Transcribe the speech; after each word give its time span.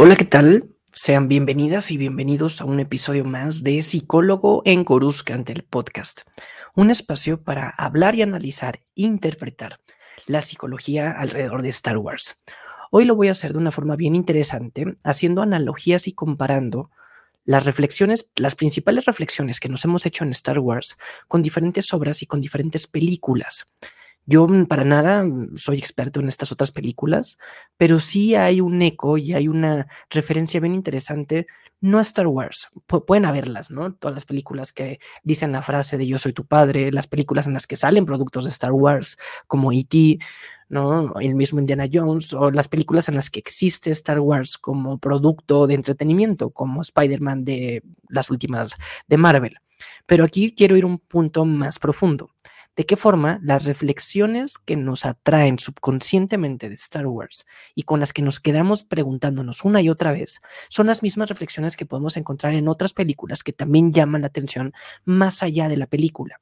Hola, 0.00 0.14
¿qué 0.14 0.24
tal? 0.24 0.76
Sean 0.92 1.26
bienvenidas 1.26 1.90
y 1.90 1.96
bienvenidos 1.96 2.60
a 2.60 2.64
un 2.64 2.78
episodio 2.78 3.24
más 3.24 3.64
de 3.64 3.82
Psicólogo 3.82 4.62
en 4.64 4.84
Coruscant, 4.84 5.50
el 5.50 5.64
podcast. 5.64 6.20
Un 6.76 6.92
espacio 6.92 7.42
para 7.42 7.70
hablar 7.70 8.14
y 8.14 8.22
analizar, 8.22 8.78
interpretar 8.94 9.80
la 10.28 10.40
psicología 10.40 11.10
alrededor 11.10 11.62
de 11.62 11.70
Star 11.70 11.98
Wars. 11.98 12.40
Hoy 12.92 13.06
lo 13.06 13.16
voy 13.16 13.26
a 13.26 13.32
hacer 13.32 13.52
de 13.52 13.58
una 13.58 13.72
forma 13.72 13.96
bien 13.96 14.14
interesante, 14.14 14.84
haciendo 15.02 15.42
analogías 15.42 16.06
y 16.06 16.12
comparando 16.12 16.92
las 17.44 17.66
reflexiones, 17.66 18.30
las 18.36 18.54
principales 18.54 19.04
reflexiones 19.04 19.58
que 19.58 19.68
nos 19.68 19.84
hemos 19.84 20.06
hecho 20.06 20.22
en 20.22 20.30
Star 20.30 20.60
Wars 20.60 20.96
con 21.26 21.42
diferentes 21.42 21.92
obras 21.92 22.22
y 22.22 22.26
con 22.26 22.40
diferentes 22.40 22.86
películas. 22.86 23.72
Yo 24.28 24.46
mm, 24.46 24.66
para 24.66 24.84
nada 24.84 25.24
mm, 25.24 25.56
soy 25.56 25.78
experto 25.78 26.20
en 26.20 26.28
estas 26.28 26.52
otras 26.52 26.70
películas, 26.70 27.38
pero 27.78 27.98
sí 27.98 28.34
hay 28.34 28.60
un 28.60 28.80
eco 28.82 29.16
y 29.16 29.32
hay 29.32 29.48
una 29.48 29.88
referencia 30.10 30.60
bien 30.60 30.74
interesante, 30.74 31.46
no 31.80 31.96
a 31.98 32.02
Star 32.02 32.26
Wars, 32.26 32.68
pueden 33.06 33.24
haberlas, 33.24 33.70
¿no? 33.70 33.94
Todas 33.94 34.14
las 34.14 34.26
películas 34.26 34.72
que 34.72 34.98
dicen 35.22 35.52
la 35.52 35.62
frase 35.62 35.96
de 35.96 36.06
yo 36.06 36.18
soy 36.18 36.34
tu 36.34 36.44
padre, 36.44 36.92
las 36.92 37.06
películas 37.06 37.46
en 37.46 37.54
las 37.54 37.66
que 37.66 37.76
salen 37.76 38.04
productos 38.04 38.44
de 38.44 38.50
Star 38.50 38.72
Wars, 38.72 39.16
como 39.46 39.72
E.T., 39.72 40.18
¿no? 40.68 41.18
El 41.20 41.34
mismo 41.34 41.60
Indiana 41.60 41.88
Jones, 41.90 42.34
o 42.34 42.50
las 42.50 42.68
películas 42.68 43.08
en 43.08 43.14
las 43.14 43.30
que 43.30 43.38
existe 43.38 43.90
Star 43.92 44.20
Wars 44.20 44.58
como 44.58 44.98
producto 44.98 45.66
de 45.66 45.74
entretenimiento, 45.74 46.50
como 46.50 46.82
Spider-Man 46.82 47.44
de 47.46 47.82
las 48.10 48.30
últimas 48.30 48.76
de 49.06 49.16
Marvel. 49.16 49.56
Pero 50.04 50.24
aquí 50.24 50.54
quiero 50.54 50.76
ir 50.76 50.84
un 50.84 50.98
punto 50.98 51.44
más 51.46 51.78
profundo 51.78 52.30
de 52.78 52.86
qué 52.86 52.94
forma 52.96 53.40
las 53.42 53.64
reflexiones 53.64 54.56
que 54.56 54.76
nos 54.76 55.04
atraen 55.04 55.58
subconscientemente 55.58 56.68
de 56.68 56.76
Star 56.76 57.08
Wars 57.08 57.44
y 57.74 57.82
con 57.82 57.98
las 57.98 58.12
que 58.12 58.22
nos 58.22 58.38
quedamos 58.38 58.84
preguntándonos 58.84 59.64
una 59.64 59.82
y 59.82 59.88
otra 59.88 60.12
vez 60.12 60.40
son 60.68 60.86
las 60.86 61.02
mismas 61.02 61.28
reflexiones 61.28 61.76
que 61.76 61.86
podemos 61.86 62.16
encontrar 62.16 62.54
en 62.54 62.68
otras 62.68 62.92
películas 62.94 63.42
que 63.42 63.52
también 63.52 63.92
llaman 63.92 64.20
la 64.20 64.28
atención 64.28 64.74
más 65.04 65.42
allá 65.42 65.68
de 65.68 65.76
la 65.76 65.88
película 65.88 66.40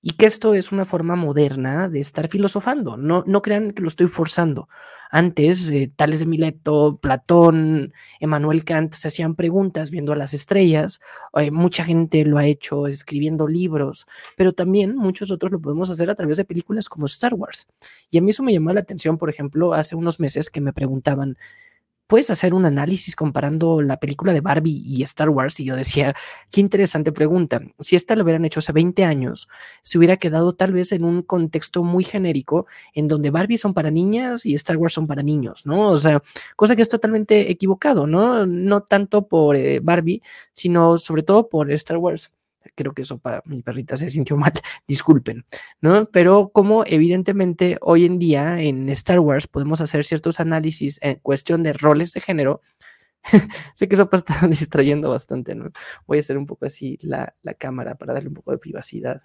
y 0.00 0.12
que 0.12 0.26
esto 0.26 0.54
es 0.54 0.70
una 0.70 0.84
forma 0.84 1.16
moderna 1.16 1.88
de 1.88 1.98
estar 1.98 2.28
filosofando. 2.28 2.96
No, 2.96 3.24
no 3.26 3.42
crean 3.42 3.72
que 3.72 3.82
lo 3.82 3.88
estoy 3.88 4.06
forzando. 4.06 4.68
Antes, 5.10 5.70
eh, 5.72 5.90
Tales 5.94 6.20
de 6.20 6.26
Mileto, 6.26 6.98
Platón, 7.00 7.92
Emmanuel 8.20 8.64
Kant 8.64 8.92
se 8.92 9.08
hacían 9.08 9.34
preguntas 9.34 9.90
viendo 9.90 10.12
a 10.12 10.16
las 10.16 10.34
estrellas. 10.34 11.00
Eh, 11.34 11.50
mucha 11.50 11.82
gente 11.82 12.24
lo 12.24 12.38
ha 12.38 12.46
hecho 12.46 12.86
escribiendo 12.86 13.48
libros, 13.48 14.06
pero 14.36 14.52
también 14.52 14.96
muchos 14.96 15.30
otros 15.30 15.50
lo 15.50 15.60
podemos 15.60 15.90
hacer 15.90 16.10
a 16.10 16.14
través 16.14 16.36
de 16.36 16.44
películas 16.44 16.88
como 16.88 17.06
Star 17.06 17.34
Wars. 17.34 17.66
Y 18.10 18.18
a 18.18 18.22
mí 18.22 18.30
eso 18.30 18.42
me 18.42 18.52
llamó 18.52 18.72
la 18.72 18.80
atención, 18.80 19.18
por 19.18 19.30
ejemplo, 19.30 19.72
hace 19.72 19.96
unos 19.96 20.20
meses 20.20 20.50
que 20.50 20.60
me 20.60 20.72
preguntaban, 20.72 21.36
puedes 22.08 22.30
hacer 22.30 22.54
un 22.54 22.64
análisis 22.64 23.14
comparando 23.14 23.80
la 23.82 23.98
película 24.00 24.32
de 24.32 24.40
Barbie 24.40 24.82
y 24.84 25.02
Star 25.02 25.28
Wars. 25.28 25.60
Y 25.60 25.64
yo 25.64 25.76
decía, 25.76 26.16
qué 26.50 26.60
interesante 26.60 27.12
pregunta. 27.12 27.60
Si 27.78 27.94
esta 27.94 28.16
lo 28.16 28.24
hubieran 28.24 28.44
hecho 28.44 28.58
hace 28.58 28.72
20 28.72 29.04
años, 29.04 29.48
se 29.82 29.98
hubiera 29.98 30.16
quedado 30.16 30.54
tal 30.54 30.72
vez 30.72 30.90
en 30.92 31.04
un 31.04 31.22
contexto 31.22 31.84
muy 31.84 32.02
genérico, 32.02 32.66
en 32.94 33.06
donde 33.06 33.30
Barbie 33.30 33.58
son 33.58 33.74
para 33.74 33.90
niñas 33.90 34.46
y 34.46 34.54
Star 34.54 34.78
Wars 34.78 34.94
son 34.94 35.06
para 35.06 35.22
niños, 35.22 35.66
¿no? 35.66 35.90
O 35.90 35.98
sea, 35.98 36.22
cosa 36.56 36.74
que 36.74 36.82
es 36.82 36.88
totalmente 36.88 37.50
equivocado, 37.50 38.06
¿no? 38.06 38.46
No 38.46 38.82
tanto 38.82 39.28
por 39.28 39.54
eh, 39.56 39.80
Barbie, 39.80 40.22
sino 40.52 40.98
sobre 40.98 41.22
todo 41.22 41.48
por 41.48 41.70
Star 41.70 41.98
Wars 41.98 42.32
creo 42.78 42.94
que 42.94 43.02
eso 43.02 43.18
para 43.18 43.42
mi 43.44 43.60
perrita 43.62 43.96
se 43.96 44.08
sintió 44.08 44.36
mal, 44.36 44.52
disculpen, 44.86 45.44
¿no? 45.80 46.04
Pero 46.06 46.50
como 46.50 46.84
evidentemente 46.86 47.76
hoy 47.80 48.04
en 48.04 48.20
día 48.20 48.60
en 48.60 48.88
Star 48.90 49.18
Wars 49.18 49.48
podemos 49.48 49.80
hacer 49.80 50.04
ciertos 50.04 50.38
análisis 50.38 51.00
en 51.02 51.16
cuestión 51.16 51.64
de 51.64 51.72
roles 51.72 52.12
de 52.12 52.20
género, 52.20 52.62
sé 53.74 53.88
que 53.88 53.96
eso 53.96 54.08
está 54.12 54.46
distrayendo 54.48 55.10
bastante, 55.10 55.56
¿no? 55.56 55.70
Voy 56.06 56.18
a 56.18 56.20
hacer 56.20 56.38
un 56.38 56.46
poco 56.46 56.66
así 56.66 56.98
la, 57.02 57.34
la 57.42 57.54
cámara 57.54 57.96
para 57.96 58.14
darle 58.14 58.28
un 58.28 58.34
poco 58.34 58.52
de 58.52 58.58
privacidad. 58.58 59.22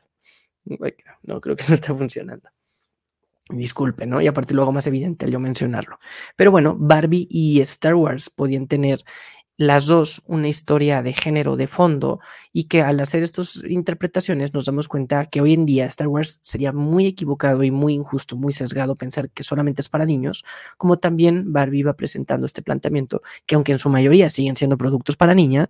No, 0.66 1.42
creo 1.42 1.56
que 1.56 1.66
no 1.68 1.76
está 1.76 1.94
funcionando. 1.94 2.50
Disculpen, 3.50 4.10
¿no? 4.10 4.22
Y 4.22 4.28
aparte 4.28 4.54
luego 4.54 4.72
más 4.72 4.88
evidente 4.88 5.30
yo 5.30 5.40
mencionarlo. 5.40 6.00
Pero 6.38 6.50
bueno, 6.50 6.76
Barbie 6.80 7.28
y 7.30 7.60
Star 7.60 7.94
Wars 7.94 8.30
podían 8.30 8.68
tener 8.68 9.04
las 9.68 9.88
dos 9.88 10.22
una 10.28 10.48
historia 10.48 11.02
de 11.02 11.14
género 11.14 11.56
de 11.56 11.68
fondo 11.68 12.20
y 12.52 12.66
que 12.66 12.82
al 12.82 13.00
hacer 13.00 13.24
estas 13.24 13.64
interpretaciones 13.68 14.54
nos 14.54 14.66
damos 14.66 14.88
cuenta 14.88 15.26
que 15.26 15.42
hoy 15.42 15.54
en 15.54 15.66
día 15.66 15.86
Star 15.86 16.08
Wars 16.08 16.40
sería 16.42 16.72
muy 16.72 17.08
equivocado 17.08 17.64
y 17.64 17.72
muy 17.72 17.94
injusto, 17.94 18.36
muy 18.36 18.54
sesgado 18.54 18.96
pensar 18.96 19.30
que 19.30 19.44
solamente 19.44 19.82
es 19.82 19.90
para 19.90 20.06
niños, 20.06 20.44
como 20.78 20.98
también 20.98 21.52
Barbie 21.52 21.84
va 21.84 21.94
presentando 21.94 22.46
este 22.46 22.62
planteamiento 22.62 23.22
que 23.46 23.56
aunque 23.56 23.72
en 23.72 23.80
su 23.80 23.90
mayoría 23.90 24.30
siguen 24.30 24.56
siendo 24.56 24.78
productos 24.78 25.16
para 25.16 25.34
niña, 25.34 25.70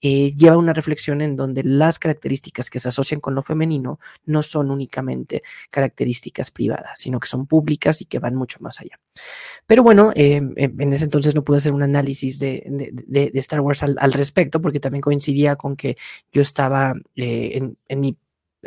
eh, 0.00 0.34
lleva 0.36 0.56
una 0.56 0.72
reflexión 0.72 1.20
en 1.20 1.36
donde 1.36 1.62
las 1.62 1.98
características 1.98 2.68
que 2.68 2.78
se 2.78 2.88
asocian 2.88 3.20
con 3.20 3.34
lo 3.34 3.42
femenino 3.42 3.98
no 4.26 4.42
son 4.42 4.70
únicamente 4.70 5.42
características 5.70 6.50
privadas, 6.50 6.98
sino 6.98 7.18
que 7.20 7.28
son 7.28 7.46
públicas 7.46 8.00
y 8.00 8.06
que 8.06 8.18
van 8.18 8.34
mucho 8.34 8.58
más 8.60 8.80
allá. 8.80 8.98
Pero 9.66 9.82
bueno, 9.82 10.12
eh, 10.14 10.42
en 10.56 10.92
ese 10.92 11.04
entonces 11.04 11.34
no 11.34 11.44
pude 11.44 11.58
hacer 11.58 11.72
un 11.72 11.82
análisis 11.82 12.38
de, 12.38 13.30
Star 13.40 13.60
Wars 13.60 13.82
al, 13.82 14.12
respecto, 14.12 14.60
porque 14.60 14.80
también 14.80 15.02
coincidía 15.02 15.56
con 15.56 15.76
que 15.76 15.96
yo 16.32 16.42
estaba 16.42 16.94
eh, 17.16 17.60
en, 17.88 18.00
mi 18.00 18.18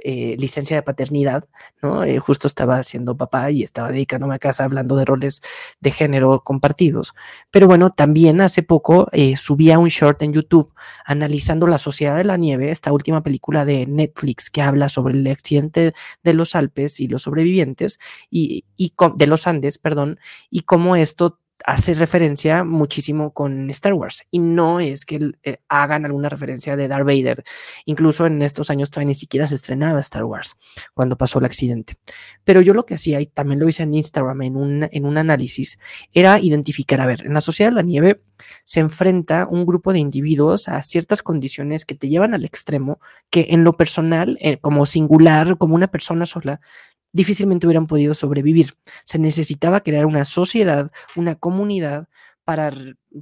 eh, 0.04 0.36
licencia 0.38 0.76
de 0.76 0.84
paternidad, 0.84 1.46
¿no? 1.82 2.04
Eh, 2.04 2.20
justo 2.20 2.46
estaba 2.48 2.84
siendo 2.84 3.18
papá 3.18 3.50
y 3.50 3.64
estaba 3.64 3.92
dedicándome 3.92 4.36
a 4.36 4.40
casa 4.40 4.64
hablando 4.64 4.96
de 4.96 5.06
roles 5.06 5.42
de 5.80 5.92
género 5.92 6.44
compartidos. 6.44 7.14
Pero 7.52 7.68
bueno, 7.68 7.90
también 7.90 8.42
hace 8.42 8.62
poco 8.62 9.08
subía 9.38 9.80
un 9.80 9.90
short 9.90 10.22
en 10.22 10.34
YouTube 10.34 10.72
analizando 11.06 11.66
La 11.66 11.80
Sociedad 11.80 12.16
de 12.16 12.26
la 12.26 12.38
Nieve, 12.38 12.70
esta 12.70 12.92
última 12.92 13.24
película 13.24 13.66
de 13.66 13.88
Netflix 13.88 14.52
que 14.52 14.62
habla 14.62 14.90
sobre 14.90 15.16
el 15.16 15.26
accidente 15.28 15.94
de 16.24 16.34
los 16.34 16.56
Alpes 16.56 17.00
y 17.00 17.08
los 17.08 17.24
sobrevivientes 17.24 18.00
y, 18.30 18.66
y 18.76 18.94
de 19.16 19.28
los 19.28 19.48
Andes, 19.48 19.80
perdón, 19.80 20.20
y 20.52 20.62
cómo 20.62 20.96
esto 20.96 21.40
hace 21.66 21.94
referencia 21.94 22.64
muchísimo 22.64 23.34
con 23.34 23.70
Star 23.72 23.94
Wars 23.94 24.24
y 24.32 24.40
no 24.40 24.80
es 24.80 25.06
que 25.06 25.32
eh, 25.44 25.58
hagan 25.68 26.06
alguna 26.06 26.30
referencia 26.30 26.76
de 26.76 26.88
Darth 26.88 27.06
Vader. 27.06 27.44
Incluso 27.86 28.26
en 28.26 28.42
estos 28.42 28.70
años 28.70 28.90
todavía 28.90 29.10
ni 29.10 29.16
siquiera 29.16 29.48
se 29.48 29.56
estrenaba 29.56 30.00
Star 30.00 30.24
Wars 30.24 30.58
cuando 30.94 31.18
pasó 31.18 31.40
el 31.40 31.46
accidente. 31.46 31.96
Pero 32.44 32.62
yo 32.62 32.74
lo 32.74 32.86
que 32.86 32.96
hacía, 32.96 33.20
y 33.22 33.26
también 33.26 33.60
lo 33.60 33.68
hice 33.68 33.84
en 33.84 33.94
Instagram 33.94 34.42
en 34.44 34.56
un, 34.56 34.90
en 34.92 35.06
un 35.06 35.18
análisis, 35.18 35.80
era 36.14 36.40
identificar, 36.40 37.02
a 37.02 37.06
ver, 37.06 37.26
en 37.26 37.34
la 37.34 37.42
sociedad 37.42 37.72
de 37.72 37.76
la 37.76 37.82
nieve 37.82 38.22
se 38.66 38.80
enfrenta 38.80 39.48
un 39.50 39.66
grupo 39.66 39.94
de 39.94 40.00
individuos 40.00 40.68
a 40.68 40.82
ciertas 40.82 41.22
condiciones 41.24 41.86
que 41.86 41.96
te 41.96 42.08
llevan 42.08 42.34
al 42.34 42.46
extremo, 42.46 43.00
que 43.30 43.48
en 43.50 43.64
lo 43.64 43.78
personal, 43.78 44.38
eh, 44.42 44.58
como 44.60 44.86
singular, 44.86 45.58
como 45.58 45.76
una 45.76 45.88
persona 45.88 46.26
sola, 46.26 46.62
difícilmente 47.12 47.68
hubieran 47.68 47.88
podido 47.88 48.14
sobrevivir. 48.14 48.74
Se 49.06 49.20
necesitaba 49.20 49.82
crear 49.82 50.06
una 50.06 50.26
sociedad, 50.26 50.90
una 51.16 51.36
comunidad 51.36 52.08
para, 52.48 52.72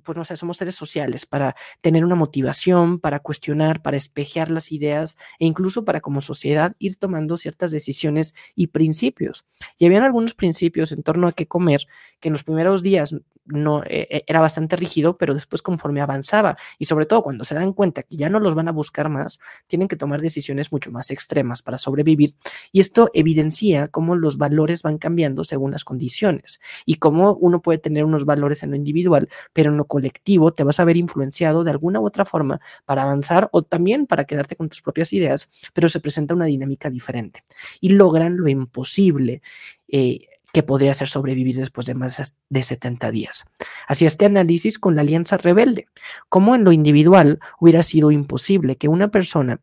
pues 0.04 0.16
no 0.16 0.24
sé, 0.24 0.38
somos 0.38 0.58
seres 0.58 0.76
sociales, 0.76 1.26
para 1.26 1.56
tener 1.82 2.06
una 2.06 2.14
motivación, 2.14 3.00
para 3.00 3.20
cuestionar, 3.20 3.82
para 3.82 3.98
espejear 3.98 4.52
las 4.52 4.72
ideas 4.72 5.18
e 5.40 5.48
incluso 5.48 5.84
para 5.84 6.00
como 6.00 6.22
sociedad 6.22 6.76
ir 6.78 6.98
tomando 6.98 7.36
ciertas 7.38 7.72
decisiones 7.72 8.36
y 8.54 8.68
principios. 8.68 9.44
Y 9.80 9.88
habían 9.88 10.04
algunos 10.04 10.36
principios 10.36 10.92
en 10.92 11.02
torno 11.02 11.28
a 11.28 11.32
qué 11.32 11.48
comer 11.48 11.88
que 12.20 12.28
en 12.30 12.34
los 12.34 12.44
primeros 12.44 12.84
días 12.84 13.16
no 13.46 13.84
eh, 13.84 14.08
eh, 14.10 14.24
era 14.28 14.42
bastante 14.42 14.76
rígido, 14.76 15.18
pero 15.18 15.34
después 15.34 15.62
conforme 15.62 16.02
avanzaba 16.02 16.58
y 16.80 16.86
sobre 16.86 17.06
todo 17.06 17.22
cuando 17.24 17.46
se 17.46 17.56
dan 17.56 17.74
cuenta 17.74 18.04
que 18.04 18.16
ya 18.16 18.30
no 18.30 18.40
los 18.40 18.56
van 18.56 18.68
a 18.68 18.72
buscar 18.72 19.10
más, 19.10 19.40
tienen 19.68 19.88
que 19.88 19.96
tomar 19.96 20.22
decisiones 20.22 20.72
mucho 20.72 20.92
más 20.92 21.12
extremas 21.12 21.62
para 21.62 21.78
sobrevivir 21.78 22.34
y 22.72 22.80
esto 22.80 23.10
evidencia 23.14 23.88
cómo 23.88 24.16
los 24.16 24.38
valores 24.38 24.82
van 24.82 24.98
cambiando 24.98 25.44
según 25.44 25.72
las 25.72 25.84
condiciones 25.84 26.60
y 26.86 26.96
cómo 26.96 27.36
uno 27.36 27.62
puede 27.62 27.78
tener 27.78 28.06
unos 28.06 28.26
valores 28.26 28.64
en 28.64 28.72
lo 28.72 28.76
individual, 28.76 29.30
pero 29.54 29.72
en 29.72 29.78
lo 29.78 29.86
colectivo 29.86 30.54
te 30.54 30.64
vas 30.64 30.80
a 30.80 30.86
ver 30.86 30.98
influenciado 30.98 31.64
de 31.64 31.72
alguna 31.72 32.00
u 32.00 32.06
otra 32.06 32.26
forma 32.26 32.60
para 32.86 33.04
avanzar 33.04 33.50
o 33.52 33.64
también 33.64 34.08
para 34.08 34.26
quedarte 34.26 34.56
con 34.56 34.70
tus 34.70 34.82
propias 34.82 35.14
ideas, 35.14 35.52
pero 35.74 35.90
se 35.90 36.00
presenta 36.00 36.34
una 36.34 36.46
dinámica 36.46 36.90
diferente 36.90 37.44
y 37.82 37.90
logran 37.90 38.38
lo 38.38 38.48
imposible. 38.48 39.42
Eh, 39.88 40.28
que 40.56 40.64
podría 40.64 40.94
ser 40.94 41.10
sobrevivir 41.10 41.58
después 41.58 41.86
de 41.86 41.96
más 41.96 42.38
de 42.50 42.64
70 42.64 43.12
días. 43.12 43.52
Hacía 43.90 44.08
este 44.08 44.26
análisis 44.26 44.80
con 44.80 44.96
la 44.96 45.02
alianza 45.02 45.36
rebelde, 45.36 45.90
como 46.30 46.56
en 46.56 46.64
lo 46.64 46.72
individual 46.72 47.42
hubiera 47.60 47.84
sido 47.84 48.10
imposible 48.10 48.78
que 48.78 48.88
una 48.88 49.10
persona, 49.10 49.60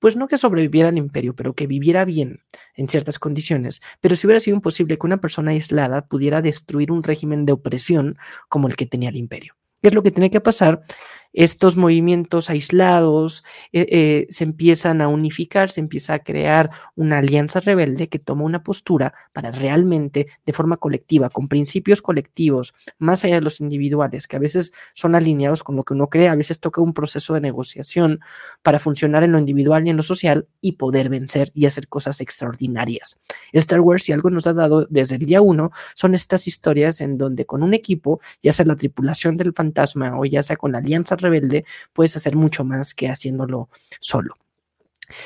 pues 0.00 0.16
no 0.16 0.26
que 0.26 0.36
sobreviviera 0.36 0.88
al 0.88 0.98
imperio, 0.98 1.36
pero 1.36 1.54
que 1.54 1.68
viviera 1.68 2.04
bien 2.04 2.40
en 2.74 2.88
ciertas 2.88 3.20
condiciones, 3.20 3.82
pero 4.00 4.16
si 4.16 4.26
hubiera 4.26 4.40
sido 4.40 4.56
imposible 4.56 4.98
que 4.98 5.06
una 5.06 5.20
persona 5.20 5.52
aislada 5.52 6.08
pudiera 6.08 6.42
destruir 6.42 6.90
un 6.90 7.04
régimen 7.04 7.46
de 7.46 7.52
opresión 7.52 8.16
como 8.48 8.66
el 8.66 8.74
que 8.74 8.86
tenía 8.86 9.10
el 9.10 9.16
imperio. 9.16 9.54
¿Qué 9.80 9.90
es 9.90 9.94
lo 9.94 10.02
que 10.02 10.10
tiene 10.10 10.30
que 10.32 10.40
pasar? 10.40 10.82
Estos 11.32 11.76
movimientos 11.76 12.50
aislados 12.50 13.44
eh, 13.72 13.86
eh, 13.90 14.26
se 14.30 14.44
empiezan 14.44 15.00
a 15.00 15.08
unificar, 15.08 15.70
se 15.70 15.80
empieza 15.80 16.14
a 16.14 16.18
crear 16.20 16.70
una 16.96 17.18
alianza 17.18 17.60
rebelde 17.60 18.08
que 18.08 18.18
toma 18.18 18.44
una 18.44 18.62
postura 18.62 19.14
para 19.32 19.50
realmente, 19.50 20.26
de 20.44 20.52
forma 20.52 20.76
colectiva, 20.76 21.30
con 21.30 21.48
principios 21.48 22.02
colectivos, 22.02 22.74
más 22.98 23.24
allá 23.24 23.36
de 23.36 23.42
los 23.42 23.60
individuales, 23.60 24.26
que 24.26 24.36
a 24.36 24.40
veces 24.40 24.72
son 24.94 25.14
alineados 25.14 25.62
con 25.62 25.76
lo 25.76 25.84
que 25.84 25.94
uno 25.94 26.08
cree, 26.08 26.28
a 26.28 26.34
veces 26.34 26.60
toca 26.60 26.80
un 26.80 26.92
proceso 26.92 27.34
de 27.34 27.40
negociación 27.40 28.20
para 28.62 28.78
funcionar 28.78 29.22
en 29.22 29.32
lo 29.32 29.38
individual 29.38 29.86
y 29.86 29.90
en 29.90 29.96
lo 29.96 30.02
social 30.02 30.48
y 30.60 30.72
poder 30.72 31.08
vencer 31.08 31.50
y 31.54 31.66
hacer 31.66 31.88
cosas 31.88 32.20
extraordinarias. 32.20 33.20
Star 33.52 33.80
Wars, 33.80 34.04
si 34.04 34.12
algo 34.12 34.30
nos 34.30 34.46
ha 34.46 34.52
dado 34.52 34.86
desde 34.90 35.16
el 35.16 35.26
día 35.26 35.40
uno, 35.40 35.70
son 35.94 36.14
estas 36.14 36.46
historias 36.46 37.00
en 37.00 37.18
donde 37.18 37.46
con 37.46 37.62
un 37.62 37.74
equipo, 37.74 38.20
ya 38.42 38.52
sea 38.52 38.66
la 38.66 38.76
tripulación 38.76 39.36
del 39.36 39.52
fantasma 39.52 40.18
o 40.18 40.24
ya 40.24 40.42
sea 40.42 40.56
con 40.56 40.72
la 40.72 40.78
alianza 40.78 41.16
rebelde, 41.20 41.64
puedes 41.92 42.16
hacer 42.16 42.36
mucho 42.36 42.64
más 42.64 42.94
que 42.94 43.08
haciéndolo 43.08 43.68
solo. 44.00 44.36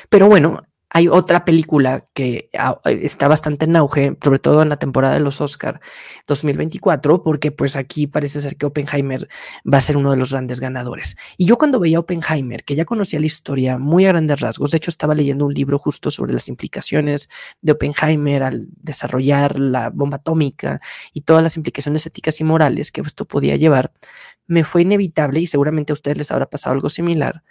Pero 0.09 0.27
bueno, 0.27 0.61
hay 0.95 1.09
otra 1.09 1.43
película 1.43 2.05
que 2.13 2.49
ah, 2.57 2.79
está 2.85 3.27
bastante 3.27 3.65
en 3.65 3.75
auge, 3.75 4.15
sobre 4.23 4.39
todo 4.39 4.61
en 4.61 4.69
la 4.69 4.77
temporada 4.77 5.15
de 5.15 5.19
los 5.19 5.41
Oscar 5.41 5.81
2024, 6.25 7.21
porque 7.21 7.51
pues 7.51 7.75
aquí 7.75 8.07
parece 8.07 8.39
ser 8.39 8.55
que 8.55 8.65
Oppenheimer 8.65 9.27
va 9.65 9.79
a 9.79 9.81
ser 9.81 9.97
uno 9.97 10.11
de 10.11 10.15
los 10.15 10.31
grandes 10.31 10.61
ganadores. 10.61 11.17
Y 11.35 11.47
yo 11.47 11.57
cuando 11.57 11.81
veía 11.81 11.99
Oppenheimer, 11.99 12.63
que 12.63 12.75
ya 12.75 12.85
conocía 12.85 13.19
la 13.19 13.25
historia 13.25 13.77
muy 13.77 14.05
a 14.05 14.13
grandes 14.13 14.39
rasgos, 14.39 14.71
de 14.71 14.77
hecho 14.77 14.89
estaba 14.89 15.15
leyendo 15.15 15.45
un 15.45 15.53
libro 15.53 15.79
justo 15.79 16.11
sobre 16.11 16.31
las 16.31 16.47
implicaciones 16.47 17.29
de 17.61 17.73
Oppenheimer 17.73 18.43
al 18.43 18.67
desarrollar 18.81 19.59
la 19.59 19.89
bomba 19.89 20.15
atómica 20.15 20.79
y 21.11 21.21
todas 21.21 21.43
las 21.43 21.57
implicaciones 21.57 22.05
éticas 22.05 22.39
y 22.39 22.45
morales 22.45 22.93
que 22.93 23.01
esto 23.01 23.25
podía 23.25 23.57
llevar, 23.57 23.91
me 24.47 24.63
fue 24.63 24.83
inevitable 24.83 25.39
y 25.39 25.47
seguramente 25.47 25.93
a 25.93 25.95
ustedes 25.95 26.17
les 26.17 26.31
habrá 26.31 26.47
pasado 26.47 26.73
algo 26.73 26.89
similar 26.89 27.43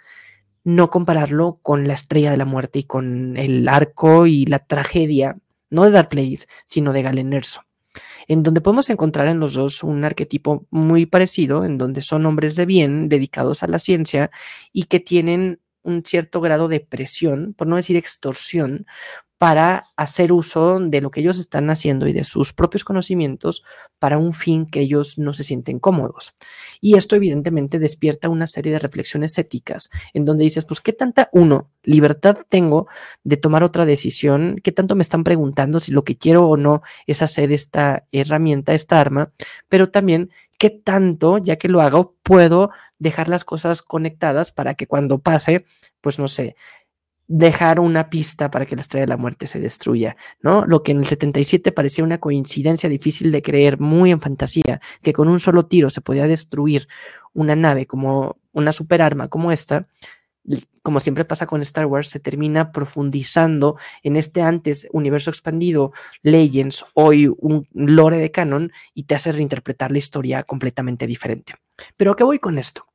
no 0.65 0.89
compararlo 0.89 1.59
con 1.61 1.87
la 1.87 1.93
estrella 1.93 2.31
de 2.31 2.37
la 2.37 2.45
muerte 2.45 2.79
y 2.79 2.83
con 2.83 3.37
el 3.37 3.69
arco 3.69 4.25
y 4.25 4.45
la 4.45 4.59
tragedia, 4.59 5.37
no 5.69 5.85
de 5.85 5.91
Dark 5.91 6.09
Place, 6.09 6.47
sino 6.65 6.91
de 6.91 7.03
Galen 7.03 7.33
Erso, 7.33 7.61
en 8.27 8.41
donde 8.41 8.61
podemos 8.61 8.89
encontrar 8.89 9.27
en 9.27 9.39
los 9.39 9.53
dos 9.53 9.83
un 9.83 10.03
arquetipo 10.03 10.65
muy 10.71 11.05
parecido, 11.05 11.63
en 11.65 11.77
donde 11.77 12.01
son 12.01 12.25
hombres 12.25 12.55
de 12.55 12.65
bien 12.65 13.07
dedicados 13.09 13.61
a 13.61 13.67
la 13.67 13.77
ciencia 13.77 14.31
y 14.73 14.83
que 14.85 14.99
tienen 14.99 15.61
un 15.83 16.03
cierto 16.03 16.41
grado 16.41 16.67
de 16.67 16.79
presión, 16.79 17.53
por 17.53 17.67
no 17.67 17.75
decir 17.75 17.95
extorsión, 17.95 18.87
para 19.45 19.83
hacer 19.95 20.33
uso 20.33 20.79
de 20.79 21.01
lo 21.01 21.11
que 21.11 21.19
ellos 21.19 21.37
están 21.37 21.69
haciendo 21.69 22.07
y 22.07 22.13
de 22.13 22.23
sus 22.23 22.51
propios 22.51 22.83
conocimientos 22.83 23.63
para 23.99 24.17
un 24.17 24.33
fin 24.33 24.65
que 24.65 24.79
ellos 24.79 25.19
no 25.19 25.33
se 25.33 25.43
sienten 25.43 25.77
cómodos. 25.77 26.33
Y 26.81 26.97
esto 26.97 27.15
evidentemente 27.15 27.77
despierta 27.77 28.27
una 28.27 28.47
serie 28.47 28.71
de 28.71 28.79
reflexiones 28.79 29.37
éticas 29.37 29.91
en 30.15 30.25
donde 30.25 30.45
dices, 30.45 30.65
pues, 30.65 30.81
¿qué 30.81 30.93
tanta, 30.93 31.29
uno, 31.31 31.69
libertad 31.83 32.37
tengo 32.49 32.87
de 33.23 33.37
tomar 33.37 33.61
otra 33.61 33.85
decisión? 33.85 34.55
¿Qué 34.63 34.71
tanto 34.71 34.95
me 34.95 35.03
están 35.03 35.23
preguntando 35.23 35.79
si 35.79 35.91
lo 35.91 36.03
que 36.03 36.17
quiero 36.17 36.47
o 36.47 36.57
no 36.57 36.81
es 37.05 37.21
hacer 37.21 37.51
esta 37.51 38.07
herramienta, 38.11 38.73
esta 38.73 38.99
arma? 38.99 39.31
Pero 39.69 39.91
también, 39.91 40.31
¿qué 40.57 40.71
tanto, 40.71 41.37
ya 41.37 41.57
que 41.57 41.69
lo 41.69 41.81
hago, 41.81 42.15
puedo 42.23 42.71
dejar 42.97 43.29
las 43.29 43.45
cosas 43.45 43.83
conectadas 43.83 44.51
para 44.51 44.73
que 44.73 44.87
cuando 44.87 45.19
pase, 45.19 45.65
pues 46.01 46.17
no 46.17 46.27
sé, 46.27 46.55
dejar 47.27 47.79
una 47.79 48.09
pista 48.09 48.51
para 48.51 48.65
que 48.65 48.75
la 48.75 48.81
estrella 48.81 49.05
de 49.05 49.09
la 49.09 49.17
muerte 49.17 49.47
se 49.47 49.59
destruya, 49.59 50.15
¿no? 50.41 50.65
Lo 50.65 50.83
que 50.83 50.91
en 50.91 50.99
el 50.99 51.07
77 51.07 51.71
parecía 51.71 52.03
una 52.03 52.19
coincidencia 52.19 52.89
difícil 52.89 53.31
de 53.31 53.41
creer, 53.41 53.79
muy 53.79 54.11
en 54.11 54.21
fantasía, 54.21 54.79
que 55.01 55.13
con 55.13 55.27
un 55.27 55.39
solo 55.39 55.65
tiro 55.65 55.89
se 55.89 56.01
podía 56.01 56.27
destruir 56.27 56.87
una 57.33 57.55
nave 57.55 57.87
como 57.87 58.37
una 58.51 58.71
superarma 58.71 59.27
como 59.27 59.51
esta, 59.51 59.87
como 60.83 60.99
siempre 60.99 61.25
pasa 61.25 61.47
con 61.47 61.61
Star 61.61 61.87
Wars, 61.87 62.09
se 62.09 62.19
termina 62.19 62.71
profundizando 62.71 63.77
en 64.03 64.15
este 64.15 64.41
antes 64.41 64.87
universo 64.91 65.31
expandido, 65.31 65.91
Legends, 66.21 66.85
hoy 66.93 67.27
un 67.27 67.67
lore 67.73 68.17
de 68.17 68.31
canon, 68.31 68.71
y 68.93 69.03
te 69.03 69.15
hace 69.15 69.31
reinterpretar 69.31 69.91
la 69.91 69.97
historia 69.97 70.43
completamente 70.43 71.07
diferente. 71.07 71.55
Pero 71.97 72.11
¿a 72.11 72.15
qué 72.15 72.23
voy 72.23 72.39
con 72.39 72.59
esto? 72.59 72.85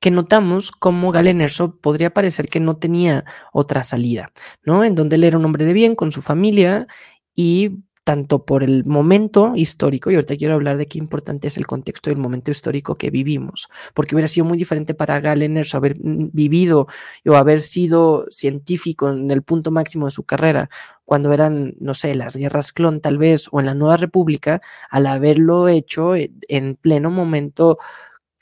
Que 0.00 0.10
notamos 0.10 0.70
cómo 0.70 1.12
Galen 1.12 1.40
Erso 1.40 1.76
podría 1.76 2.12
parecer 2.12 2.48
que 2.48 2.60
no 2.60 2.76
tenía 2.76 3.24
otra 3.52 3.82
salida, 3.82 4.32
¿no? 4.64 4.84
En 4.84 4.94
donde 4.94 5.16
él 5.16 5.24
era 5.24 5.38
un 5.38 5.44
hombre 5.44 5.64
de 5.64 5.72
bien 5.72 5.94
con 5.94 6.12
su 6.12 6.22
familia 6.22 6.86
y 7.34 7.82
tanto 8.04 8.44
por 8.44 8.62
el 8.62 8.84
momento 8.84 9.52
histórico, 9.54 10.10
y 10.10 10.14
ahorita 10.14 10.36
quiero 10.36 10.54
hablar 10.54 10.76
de 10.76 10.86
qué 10.86 10.98
importante 10.98 11.48
es 11.48 11.56
el 11.56 11.66
contexto 11.66 12.10
y 12.10 12.14
el 12.14 12.18
momento 12.18 12.50
histórico 12.50 12.96
que 12.96 13.10
vivimos, 13.10 13.68
porque 13.94 14.14
hubiera 14.14 14.28
sido 14.28 14.44
muy 14.46 14.58
diferente 14.58 14.94
para 14.94 15.20
Galen 15.20 15.56
Erso 15.56 15.76
haber 15.76 15.96
mm, 15.96 16.30
vivido 16.32 16.88
o 17.26 17.34
haber 17.34 17.60
sido 17.60 18.26
científico 18.30 19.10
en 19.10 19.30
el 19.30 19.42
punto 19.42 19.70
máximo 19.70 20.06
de 20.06 20.10
su 20.10 20.24
carrera 20.24 20.68
cuando 21.04 21.32
eran, 21.32 21.74
no 21.78 21.94
sé, 21.94 22.14
las 22.14 22.36
guerras 22.36 22.72
clon 22.72 23.00
tal 23.00 23.18
vez, 23.18 23.48
o 23.52 23.60
en 23.60 23.66
la 23.66 23.74
Nueva 23.74 23.96
República, 23.98 24.60
al 24.90 25.06
haberlo 25.06 25.68
hecho 25.68 26.14
en 26.16 26.76
pleno 26.76 27.10
momento 27.10 27.78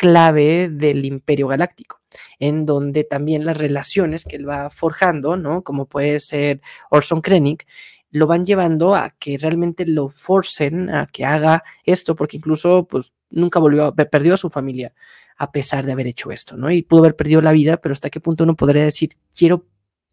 clave 0.01 0.71
del 0.71 1.05
imperio 1.05 1.47
galáctico, 1.47 2.01
en 2.39 2.65
donde 2.65 3.05
también 3.05 3.45
las 3.45 3.59
relaciones 3.59 4.25
que 4.25 4.37
él 4.37 4.49
va 4.49 4.71
forjando, 4.71 5.37
¿no? 5.37 5.63
Como 5.63 5.85
puede 5.85 6.21
ser 6.21 6.63
Orson 6.89 7.21
Krennic, 7.21 7.67
lo 8.11 8.27
van 8.27 8.47
llevando 8.47 8.95
a 8.95 9.11
que 9.11 9.37
realmente 9.37 9.85
lo 9.85 10.09
forcen 10.09 10.89
a 10.89 11.07
que 11.07 11.27
haga 11.27 11.63
esto, 11.85 12.17
porque 12.17 12.39
incluso 12.39 12.87
pues 12.89 13.13
nunca 13.29 13.59
volvió, 13.61 13.95
perdió 13.95 14.33
a 14.33 14.39
su 14.39 14.49
familia 14.49 14.95
a 15.37 15.53
pesar 15.53 15.85
de 15.85 15.93
haber 15.93 16.07
hecho 16.07 16.31
esto, 16.31 16.57
¿no? 16.57 16.71
Y 16.71 16.81
pudo 16.81 17.01
haber 17.01 17.15
perdido 17.15 17.43
la 17.43 17.53
vida, 17.53 17.77
pero 17.77 17.93
hasta 17.93 18.09
qué 18.09 18.21
punto 18.21 18.45
uno 18.45 18.57
podría 18.57 18.85
decir, 18.85 19.11
quiero 19.37 19.67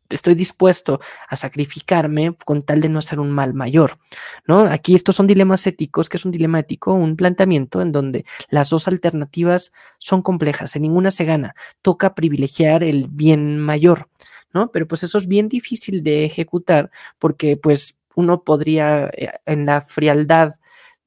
estoy 0.09 0.35
dispuesto 0.35 0.99
a 1.27 1.35
sacrificarme 1.35 2.35
con 2.45 2.61
tal 2.61 2.81
de 2.81 2.89
no 2.89 2.99
hacer 2.99 3.19
un 3.19 3.31
mal 3.31 3.53
mayor, 3.53 3.97
¿no? 4.45 4.61
Aquí 4.61 4.95
estos 4.95 5.15
son 5.15 5.27
dilemas 5.27 5.65
éticos, 5.67 6.09
que 6.09 6.17
es 6.17 6.25
un 6.25 6.31
dilema 6.31 6.59
ético, 6.59 6.93
un 6.93 7.15
planteamiento 7.15 7.81
en 7.81 7.91
donde 7.91 8.25
las 8.49 8.69
dos 8.69 8.87
alternativas 8.87 9.73
son 9.97 10.21
complejas, 10.21 10.75
en 10.75 10.83
ninguna 10.83 11.11
se 11.11 11.25
gana, 11.25 11.55
toca 11.81 12.15
privilegiar 12.15 12.83
el 12.83 13.07
bien 13.09 13.59
mayor, 13.59 14.09
¿no? 14.53 14.71
Pero 14.71 14.87
pues 14.87 15.03
eso 15.03 15.17
es 15.17 15.27
bien 15.27 15.49
difícil 15.49 16.03
de 16.03 16.25
ejecutar 16.25 16.91
porque 17.19 17.57
pues 17.57 17.97
uno 18.15 18.43
podría 18.43 19.09
eh, 19.13 19.31
en 19.45 19.65
la 19.65 19.81
frialdad 19.81 20.55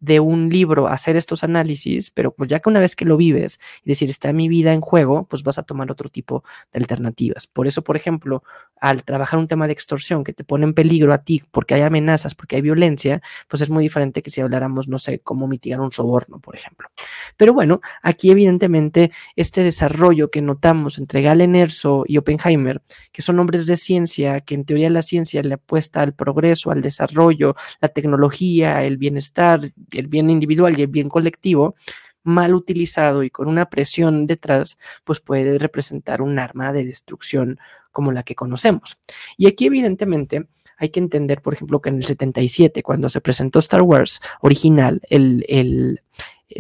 de 0.01 0.19
un 0.19 0.49
libro 0.49 0.89
hacer 0.89 1.17
estos 1.17 1.45
análisis, 1.45 2.11
pero 2.11 2.33
pues 2.33 2.49
ya 2.49 2.61
que 2.61 2.69
una 2.69 2.81
vez 2.81 2.97
que 2.97 3.05
lo 3.05 3.17
vives 3.17 3.61
y 3.85 3.91
decir 3.91 4.09
está 4.09 4.33
mi 4.33 4.49
vida 4.49 4.73
en 4.73 4.81
juego, 4.81 5.27
pues 5.29 5.43
vas 5.43 5.59
a 5.59 5.63
tomar 5.63 5.91
otro 5.91 6.09
tipo 6.09 6.43
de 6.73 6.81
alternativas. 6.81 7.47
Por 7.47 7.67
eso, 7.67 7.83
por 7.83 7.97
ejemplo, 7.97 8.43
al 8.81 9.05
trabajar 9.05 9.39
un 9.39 9.47
tema 9.47 9.67
de 9.67 9.75
extorsión 9.75 10.25
que 10.25 10.33
te 10.33 10.43
pone 10.43 10.65
en 10.65 10.75
peligro 10.75 11.13
a 11.13 11.19
ti 11.19 11.43
porque 11.51 11.75
hay 11.75 11.83
amenazas, 11.83 12.35
porque 12.35 12.57
hay 12.57 12.63
violencia, 12.63 13.21
pues 13.47 13.61
es 13.61 13.71
muy 13.71 13.83
diferente 13.83 14.23
que 14.23 14.31
si 14.31 14.41
habláramos, 14.41 14.89
no 14.89 14.99
sé, 14.99 15.21
cómo 15.21 15.47
mitigar 15.47 15.81
un 15.81 15.93
soborno, 15.93 16.41
por 16.41 16.55
ejemplo. 16.55 16.89
Pero 17.37 17.53
bueno, 17.53 17.81
aquí 18.03 18.31
evidentemente 18.31 19.11
este 19.37 19.63
desarrollo 19.63 20.31
que 20.31 20.41
notamos 20.41 20.99
entre 20.99 21.23
Galen 21.23 21.55
Erso 21.55 22.05
y 22.07 22.17
Oppenheimer, 22.17 22.83
que 23.13 23.23
son 23.23 23.39
hombres 23.39 23.67
de 23.67 23.77
ciencia, 23.77 24.41
que 24.41 24.55
en 24.55 24.65
teoría 24.65 24.89
la 24.89 25.03
ciencia 25.03 25.43
le 25.43 25.55
apuesta 25.55 26.01
al 26.01 26.15
progreso, 26.15 26.71
al 26.71 26.81
desarrollo, 26.81 27.55
la 27.81 27.89
tecnología, 27.89 28.83
el 28.85 28.97
bienestar, 28.97 29.73
el 29.93 30.07
bien 30.07 30.31
individual 30.31 30.79
y 30.79 30.83
el 30.83 30.89
bien 30.89 31.09
colectivo, 31.09 31.75
mal 32.23 32.55
utilizado 32.55 33.23
y 33.23 33.31
con 33.31 33.49
una 33.49 33.71
presión 33.71 34.27
detrás, 34.27 34.79
pues 35.05 35.21
puede 35.21 35.59
representar 35.59 36.23
un 36.23 36.39
arma 36.39 36.73
de 36.73 36.85
destrucción 36.85 37.59
como 37.93 38.13
la 38.13 38.23
que 38.23 38.35
conocemos. 38.35 38.99
Y 39.37 39.47
aquí 39.47 39.67
evidentemente 39.67 40.47
hay 40.77 40.89
que 40.91 41.01
entender, 41.01 41.43
por 41.43 41.53
ejemplo, 41.55 41.81
que 41.81 41.91
en 41.91 41.97
el 41.97 42.05
77, 42.05 42.83
cuando 42.83 43.09
se 43.09 43.21
presentó 43.21 43.59
Star 43.59 43.83
Wars 43.83 44.21
original, 44.41 45.01
el, 45.11 46.01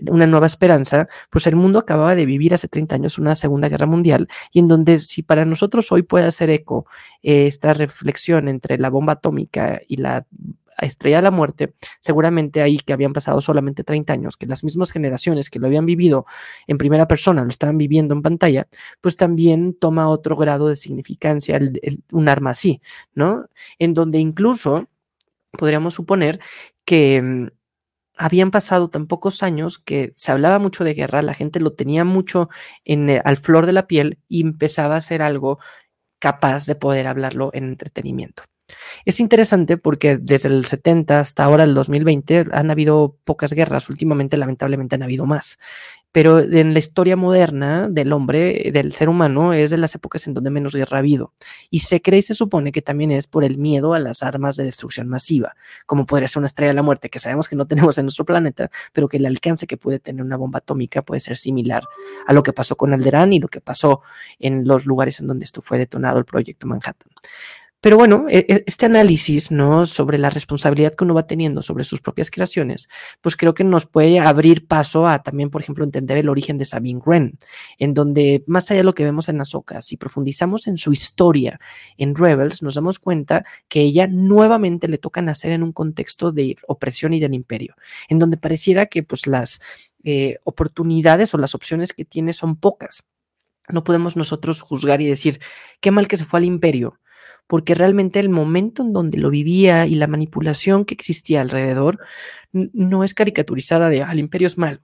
una 0.09 0.27
nueva 0.27 0.47
esperanza, 0.47 1.09
pues 1.31 1.47
el 1.47 1.57
mundo 1.57 1.79
acababa 1.79 2.15
de 2.15 2.27
vivir 2.27 2.55
hace 2.55 2.69
30 2.69 2.95
años 2.97 3.19
una 3.19 3.35
Segunda 3.35 3.69
Guerra 3.69 3.87
Mundial 3.87 4.29
y 4.53 4.61
en 4.61 4.69
donde 4.69 4.99
si 4.99 5.23
para 5.23 5.45
nosotros 5.45 5.91
hoy 5.91 6.03
puede 6.03 6.27
hacer 6.27 6.51
eco 6.51 6.87
eh, 7.23 7.47
esta 7.47 7.75
reflexión 7.75 8.49
entre 8.49 8.79
la 8.79 8.91
bomba 8.91 9.15
atómica 9.15 9.81
y 9.89 9.97
la 9.97 10.27
Estrella 10.87 11.17
de 11.17 11.23
la 11.23 11.31
Muerte, 11.31 11.75
seguramente 12.01 12.63
ahí 12.63 12.79
que 12.79 12.93
habían 12.93 13.13
pasado 13.13 13.41
solamente 13.41 13.85
30 13.85 14.13
años, 14.13 14.37
que 14.37 14.47
las 14.47 14.65
mismas 14.65 14.91
generaciones 14.91 15.51
que 15.51 15.59
lo 15.59 15.67
habían 15.67 15.87
vivido 15.87 16.27
en 16.67 16.79
primera 16.79 17.07
persona, 17.09 17.43
lo 17.43 17.49
estaban 17.49 17.79
viviendo 17.79 18.15
en 18.15 18.23
pantalla, 18.23 18.69
pues 19.01 19.17
también 19.17 19.75
toma 19.75 20.09
otro 20.09 20.37
grado 20.37 20.69
de 20.69 20.77
significancia 20.77 21.59
un 22.13 22.29
arma 22.29 22.51
así, 22.51 22.81
¿no? 23.15 23.47
En 23.79 23.95
donde 23.95 24.19
incluso 24.19 24.89
podríamos 25.53 25.95
suponer 25.95 26.41
que 26.85 27.21
mm, 27.23 27.47
habían 28.17 28.51
pasado 28.51 28.91
tan 28.91 29.07
pocos 29.07 29.43
años 29.43 29.79
que 29.79 30.13
se 30.17 30.33
hablaba 30.33 30.59
mucho 30.59 30.85
de 30.85 30.95
guerra, 30.95 31.23
la 31.23 31.35
gente 31.35 31.61
lo 31.61 31.73
tenía 31.73 32.05
mucho 32.05 32.49
en, 32.85 33.11
al 33.25 33.37
flor 33.39 33.67
de 33.67 33.73
la 33.73 33.87
piel 33.87 34.19
y 34.29 34.43
empezaba 34.43 34.97
a 34.97 35.01
ser 35.01 35.23
algo 35.23 35.59
capaz 36.19 36.67
de 36.67 36.75
poder 36.75 37.07
hablarlo 37.07 37.51
en 37.55 37.65
entretenimiento. 37.65 38.43
Es 39.05 39.21
interesante 39.21 39.77
porque 39.77 40.17
desde 40.17 40.49
el 40.49 40.67
70 40.67 41.21
hasta 41.21 41.45
ahora 41.45 41.65
el 41.65 41.75
2020 41.75 42.47
han 42.53 42.71
habido 42.71 43.17
pocas 43.25 43.53
guerras, 43.53 43.89
últimamente 43.89 44.37
lamentablemente 44.37 44.97
han 44.97 45.03
habido 45.03 45.27
más. 45.27 45.59
pero 46.12 46.41
en 46.41 46.73
la 46.73 46.81
historia 46.81 47.15
moderna 47.15 47.89
del 47.89 48.12
hombre, 48.12 48.71
del 48.73 48.93
ser 48.93 49.09
humano, 49.09 49.53
es 49.53 49.71
de 49.71 49.79
las 49.79 49.95
épocas 49.95 50.27
en 50.27 50.35
donde 50.35 50.50
menos 50.50 50.75
guerra 50.75 50.97
ha 50.97 51.00
habido. 51.00 51.33
Y 51.71 51.81
se 51.81 52.03
cree 52.03 52.19
y 52.19 52.23
se 52.23 52.35
supone 52.35 52.73
que 52.73 52.83
también 52.83 53.12
es 53.12 53.29
por 53.29 53.45
el 53.45 53.59
miedo 53.59 53.95
a 53.95 54.00
las 54.00 54.25
armas 54.25 54.57
de 54.57 54.65
destrucción 54.65 55.09
masiva, 55.09 55.55
como 55.87 56.07
podría 56.07 56.27
ser 56.27 56.41
una 56.41 56.47
estrella 56.47 56.71
de 56.71 56.75
la 56.75 56.83
muerte, 56.83 57.11
que 57.11 57.21
sabemos 57.21 57.49
que 57.49 57.55
no 57.55 57.67
tenemos 57.69 57.97
en 57.99 58.07
nuestro 58.07 58.25
planeta, 58.25 58.71
pero 58.93 59.09
que 59.09 59.19
el 59.19 59.27
alcance 59.27 59.69
que 59.69 59.77
puede 59.77 60.00
tener 60.00 60.25
una 60.25 60.37
bomba 60.37 60.59
atómica 60.59 61.03
puede 61.03 61.21
ser 61.21 61.37
similar 61.37 61.85
a 62.27 62.33
lo 62.33 62.43
que 62.43 62.53
pasó 62.53 62.77
con 62.77 62.93
Alderaan 62.93 63.33
y 63.33 63.39
lo 63.39 63.49
que 63.49 63.61
pasó 63.61 64.03
en 64.41 64.67
los 64.67 64.87
lugares 64.87 65.21
en 65.21 65.29
donde 65.29 65.45
esto 65.45 65.62
fue 65.62 65.79
detonado 65.79 66.19
el 66.19 66.25
proyecto 66.25 66.67
Manhattan. 66.67 67.12
Pero 67.83 67.97
bueno, 67.97 68.27
e, 68.29 68.45
e, 68.47 68.65
este 68.67 68.87
análisis, 68.87 69.51
¿no? 69.51 69.87
Sobre 69.87 70.19
la 70.19 70.29
responsabilidad 70.29 70.95
que 70.95 71.05
uno 71.05 71.15
va 71.15 71.27
teniendo 71.27 71.63
sobre 71.63 71.85
sus 71.85 72.01
propias 72.03 72.31
creaciones, 72.31 72.91
pues 73.23 73.37
creo 73.37 73.55
que 73.55 73.65
nos 73.65 73.87
puede 73.87 74.21
abrir 74.21 74.67
paso 74.67 75.09
a 75.09 75.23
también, 75.23 75.49
por 75.49 75.63
ejemplo, 75.63 75.85
entender 75.85 76.19
el 76.19 76.29
origen 76.29 76.59
de 76.59 76.67
Sabine 76.67 77.01
Wren, 77.05 77.39
en 77.79 77.95
donde 77.95 78.45
más 78.47 78.71
allá 78.71 78.81
de 78.81 78.85
lo 78.85 78.93
que 78.93 79.05
vemos 79.05 79.31
en 79.31 79.41
Ahsoka, 79.41 79.81
si 79.81 79.97
profundizamos 79.97 80.67
en 80.67 80.77
su 80.77 80.93
historia 80.93 81.59
en 81.97 82.15
Rebels, 82.15 82.63
nos 82.63 82.75
damos 82.75 82.99
cuenta 82.99 83.45
que 83.69 83.81
ella 83.81 84.07
nuevamente 84.07 84.87
le 84.87 84.99
toca 84.99 85.23
nacer 85.23 85.53
en 85.53 85.63
un 85.63 85.73
contexto 85.73 86.33
de 86.33 86.57
opresión 86.69 87.15
y 87.15 87.21
del 87.21 87.33
imperio, 87.33 87.77
en 88.11 88.19
donde 88.19 88.37
pareciera 88.37 88.87
que 88.87 89.03
pues 89.03 89.27
las 89.27 89.63
eh, 90.05 90.37
oportunidades 90.45 91.33
o 91.33 91.39
las 91.39 91.55
opciones 91.55 91.95
que 91.95 92.05
tiene 92.05 92.35
son 92.35 92.57
pocas. 92.57 93.05
No 93.69 93.85
podemos 93.85 94.17
nosotros 94.17 94.61
juzgar 94.61 95.01
y 95.01 95.07
decir, 95.07 95.41
qué 95.81 95.91
mal 95.91 96.09
que 96.09 96.17
se 96.17 96.25
fue 96.25 96.41
al 96.41 96.45
imperio, 96.45 96.99
porque 97.47 97.75
realmente 97.75 98.21
el 98.21 98.29
momento 98.29 98.83
en 98.83 98.93
donde 98.93 99.19
lo 99.19 99.31
vivía 99.31 99.87
y 99.87 99.95
la 99.95 100.07
manipulación 100.07 100.85
que 100.85 100.95
existía 100.95 101.41
alrededor 101.41 101.99
no 102.53 103.05
es 103.05 103.15
caricaturizada 103.15 103.89
de 103.89 104.03
al 104.03 104.19
imperio 104.19 104.47
es 104.47 104.59
mal. 104.59 104.83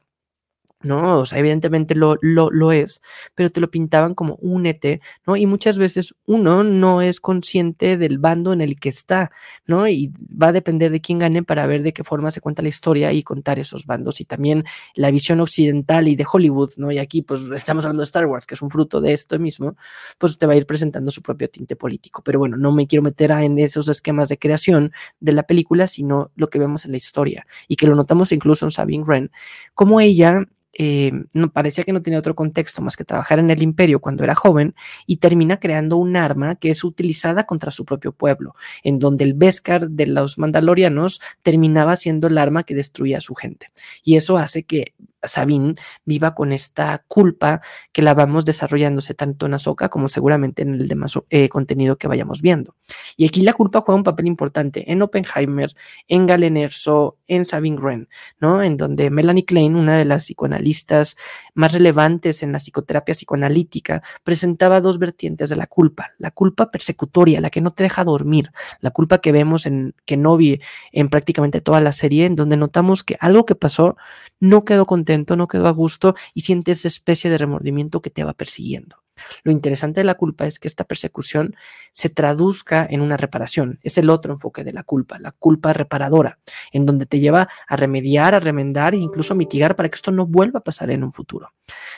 ¿No? 0.83 1.21
O 1.21 1.27
sea, 1.27 1.39
evidentemente 1.39 1.95
lo, 1.95 2.17
lo, 2.21 2.73
es, 2.73 3.03
pero 3.35 3.51
te 3.51 3.61
lo 3.61 3.71
pintaban 3.71 4.15
como 4.15 4.37
únete, 4.37 5.01
¿no? 5.27 5.37
Y 5.37 5.47
muchas 5.47 5.79
veces 5.79 6.15
uno 6.27 6.65
no 6.65 7.03
es 7.03 7.21
consciente 7.21 7.97
del 7.97 8.19
bando 8.19 8.53
en 8.53 8.61
el 8.61 8.79
que 8.79 8.89
está, 8.89 9.31
¿no? 9.67 9.89
Y 9.89 10.13
va 10.21 10.49
a 10.49 10.53
depender 10.53 10.91
de 10.91 11.01
quién 11.01 11.19
gane 11.19 11.43
para 11.43 11.67
ver 11.67 11.83
de 11.83 11.93
qué 11.93 12.05
forma 12.05 12.31
se 12.31 12.41
cuenta 12.41 12.63
la 12.63 12.69
historia 12.69 13.13
y 13.13 13.23
contar 13.23 13.59
esos 13.59 13.87
bandos. 13.87 14.21
Y 14.21 14.25
también 14.25 14.65
la 14.95 15.11
visión 15.11 15.41
occidental 15.41 16.09
y 16.09 16.17
de 16.17 16.27
Hollywood, 16.31 16.73
¿no? 16.77 16.93
Y 16.93 16.99
aquí, 16.99 17.23
pues, 17.23 17.43
estamos 17.55 17.85
hablando 17.85 18.03
de 18.03 18.07
Star 18.07 18.27
Wars, 18.27 18.47
que 18.47 18.55
es 18.55 18.63
un 18.63 18.71
fruto 18.71 19.01
de 19.01 19.13
esto 19.13 19.39
mismo, 19.39 19.77
pues 20.19 20.39
te 20.39 20.47
va 20.47 20.53
a 20.55 20.57
ir 20.57 20.67
presentando 20.67 21.11
su 21.11 21.23
propio 21.23 21.49
tinte 21.49 21.77
político. 21.77 22.23
Pero 22.23 22.39
bueno, 22.39 22.57
no 22.57 22.73
me 22.73 22.87
quiero 22.87 23.03
meter 23.03 23.27
en 23.31 23.59
esos 23.59 23.89
esquemas 23.89 24.29
de 24.29 24.39
creación 24.39 24.93
de 25.21 25.33
la 25.33 25.43
película, 25.45 25.87
sino 25.87 26.31
lo 26.37 26.49
que 26.49 26.59
vemos 26.59 26.85
en 26.85 26.93
la 26.93 26.97
historia 26.97 27.47
y 27.69 27.77
que 27.77 27.87
lo 27.87 27.95
notamos 27.95 28.33
incluso 28.33 28.67
en 28.67 28.71
Sabine 28.71 29.05
Wren, 29.05 29.31
como 29.75 30.01
ella 30.01 30.47
eh, 30.79 31.11
no, 31.35 31.51
parecía 31.51 31.85
que 31.85 31.93
no 31.93 32.03
tenía 32.03 32.19
otro 32.19 32.35
contexto 32.35 32.83
más 32.83 32.97
que 32.97 33.05
trabajar 33.05 33.39
en 33.39 33.49
el 33.51 33.63
imperio 33.63 34.01
cuando 34.01 34.25
era 34.25 34.35
joven 34.35 34.75
y 35.07 35.17
termina 35.17 35.59
creando 35.59 35.97
un 35.97 36.17
arma 36.17 36.57
que 36.57 36.69
es 36.69 36.85
utilizada 36.85 37.47
contra 37.47 37.71
su 37.71 37.87
propio 37.87 38.13
pueblo, 38.13 38.55
en 38.83 38.99
donde 38.99 39.25
el 39.25 39.33
Beskar 39.33 39.89
de 39.89 40.07
los 40.07 40.37
mandalorianos 40.37 41.21
terminaba 41.43 41.97
siendo 41.97 42.29
el 42.29 42.37
arma 42.37 42.65
que 42.65 42.75
destruía 42.75 43.19
a 43.19 43.23
su 43.23 43.35
gente. 43.35 43.71
Y 44.05 44.17
eso 44.17 44.37
hace 44.37 44.65
que 44.65 44.93
Sabine 45.27 45.75
viva 46.05 46.35
con 46.35 46.53
esta 46.53 47.05
culpa 47.09 47.61
que 47.93 48.03
la 48.03 48.15
vamos 48.15 48.45
desarrollándose 48.45 49.15
tanto 49.15 49.47
en 49.47 49.55
Ahsoka 49.55 49.89
como 49.89 50.09
seguramente 50.09 50.63
en 50.63 50.75
el 50.75 50.89
demás 50.89 51.19
eh, 51.31 51.49
contenido 51.49 51.97
que 51.97 52.09
vayamos 52.09 52.43
viendo. 52.43 52.75
Y 53.17 53.27
aquí 53.27 53.43
la 53.43 53.53
culpa 53.53 53.81
juega 53.81 53.97
un 53.97 54.05
papel 54.05 54.27
importante 54.27 54.91
en 54.91 55.03
Oppenheimer, 55.03 55.75
en 56.09 56.27
Galen 56.27 56.57
Erso, 56.57 57.19
en 57.27 57.45
Sabine 57.45 57.79
Wren, 57.79 58.09
¿no? 58.41 58.63
En 58.63 58.77
donde 58.77 59.11
Melanie 59.11 59.45
Klein, 59.45 59.77
una 59.77 59.97
de 59.97 60.05
las 60.05 60.25
psicoanalistas 60.25 61.17
más 61.55 61.73
relevantes 61.73 62.43
en 62.43 62.53
la 62.53 62.59
psicoterapia 62.59 63.15
psicoanalítica, 63.15 64.03
presentaba 64.25 64.81
dos 64.81 64.99
vertientes 64.99 65.49
de 65.49 65.57
la 65.57 65.67
culpa. 65.67 66.13
La 66.19 66.31
culpa 66.31 66.71
persecutoria, 66.71 67.41
la 67.41 67.51
que 67.51 67.61
no 67.61 67.71
te 67.71 67.83
deja 67.83 68.05
dormir, 68.05 68.53
la 68.81 68.91
culpa 68.91 69.19
que 69.19 69.33
vemos 69.33 69.67
en 69.67 69.95
Kenobi 70.05 70.61
en 70.93 71.09
prácticamente 71.09 71.61
toda 71.61 71.81
la 71.81 71.93
serie, 71.93 72.27
en 72.27 72.37
donde 72.37 72.57
notamos 72.57 73.03
que 73.03 73.17
algo 73.21 73.47
que 73.47 73.55
pasó 73.55 73.97
no 74.41 74.65
quedó 74.65 74.87
contento, 74.87 75.37
no 75.37 75.49
quedó 75.49 75.67
a 75.69 75.73
gusto 75.73 76.15
y 76.35 76.43
sientes 76.43 76.81
esa 76.81 76.89
especie 76.89 77.31
de 77.31 77.39
remordimiento 77.39 78.03
que 78.03 78.11
te 78.11 78.25
va 78.25 78.35
persiguiendo. 78.35 78.97
Lo 79.43 79.53
interesante 79.53 80.01
de 80.01 80.05
la 80.05 80.15
culpa 80.15 80.47
es 80.47 80.59
que 80.59 80.69
esta 80.69 80.85
persecución 80.85 81.57
se 81.93 82.09
traduzca 82.11 82.87
en 82.89 83.01
una 83.01 83.17
reparación. 83.17 83.79
Es 83.83 83.99
el 83.99 84.11
otro 84.11 84.33
enfoque 84.33 84.65
de 84.65 84.73
la 84.73 84.83
culpa, 84.83 85.19
la 85.19 85.33
culpa 85.33 85.73
reparadora, 85.73 86.39
en 86.73 86.87
donde 86.87 87.07
te 87.07 87.21
lleva 87.21 87.49
a 87.67 87.77
remediar, 87.77 88.35
a 88.35 88.41
remendar 88.41 88.95
e 88.95 88.99
incluso 88.99 89.35
a 89.35 89.37
mitigar 89.37 89.77
para 89.77 89.89
que 89.89 89.97
esto 89.97 90.13
no 90.13 90.27
vuelva 90.27 90.61
a 90.61 90.65
pasar 90.65 90.91
en 90.91 91.05
un 91.05 91.13
futuro. 91.13 91.53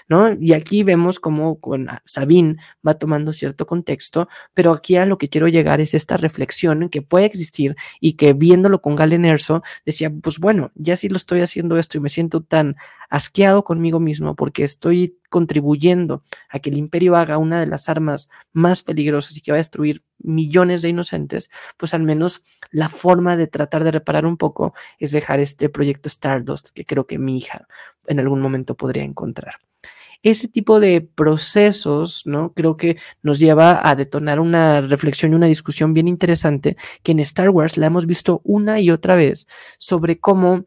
¿no? 0.08 0.32
Y 0.32 0.52
aquí 0.52 0.82
vemos 0.82 1.20
cómo 1.20 1.60
con 1.60 1.88
Sabine 2.04 2.56
va 2.86 2.94
tomando 2.94 3.32
cierto 3.32 3.66
contexto, 3.66 4.28
pero 4.54 4.72
aquí 4.72 4.96
a 4.96 5.06
lo 5.06 5.18
que 5.18 5.28
quiero 5.28 5.48
llegar 5.48 5.80
es 5.80 5.94
esta 5.94 6.16
reflexión 6.16 6.88
que 6.88 7.02
puede 7.02 7.26
existir 7.26 7.76
y 8.00 8.14
que 8.14 8.32
viéndolo 8.32 8.80
con 8.80 8.96
Galen 8.96 9.24
Erso 9.24 9.62
decía, 9.84 10.10
pues 10.22 10.38
bueno, 10.38 10.70
ya 10.74 10.96
si 10.96 11.08
lo 11.08 11.16
estoy 11.16 11.40
haciendo 11.40 11.78
esto 11.78 11.98
y 11.98 12.00
me 12.00 12.08
siento 12.08 12.42
tan 12.42 12.76
asqueado 13.10 13.64
conmigo 13.64 14.00
mismo 14.00 14.34
porque 14.34 14.64
estoy 14.64 15.18
contribuyendo 15.28 16.22
a 16.48 16.58
que 16.58 16.70
el 16.70 16.78
imperio 16.78 17.16
haga 17.16 17.38
una 17.38 17.60
de 17.60 17.66
las 17.66 17.88
armas 17.88 18.28
más 18.52 18.82
peligrosas 18.82 19.36
y 19.36 19.40
que 19.40 19.52
va 19.52 19.56
a 19.56 19.58
destruir 19.58 20.02
millones 20.18 20.82
de 20.82 20.88
inocentes, 20.88 21.50
pues 21.76 21.94
al 21.94 22.02
menos 22.02 22.42
la 22.70 22.88
forma 22.88 23.36
de 23.36 23.46
tratar 23.46 23.84
de 23.84 23.90
reparar 23.90 24.26
un 24.26 24.36
poco 24.36 24.74
es 24.98 25.12
dejar 25.12 25.40
este 25.40 25.68
proyecto 25.68 26.08
Stardust 26.08 26.70
que 26.70 26.84
creo 26.84 27.06
que 27.06 27.18
mi 27.18 27.36
hija 27.36 27.66
en 28.06 28.20
algún 28.20 28.40
momento 28.40 28.76
podría 28.76 29.04
encontrar. 29.04 29.56
Ese 30.24 30.48
tipo 30.48 30.80
de 30.80 31.00
procesos, 31.00 32.26
¿no? 32.26 32.52
Creo 32.52 32.76
que 32.76 32.96
nos 33.22 33.38
lleva 33.38 33.88
a 33.88 33.94
detonar 33.94 34.40
una 34.40 34.80
reflexión 34.80 35.32
y 35.32 35.36
una 35.36 35.46
discusión 35.46 35.94
bien 35.94 36.08
interesante 36.08 36.76
que 37.04 37.12
en 37.12 37.20
Star 37.20 37.50
Wars 37.50 37.76
la 37.76 37.86
hemos 37.86 38.04
visto 38.04 38.40
una 38.42 38.80
y 38.80 38.90
otra 38.90 39.14
vez 39.14 39.46
sobre 39.78 40.18
cómo 40.18 40.64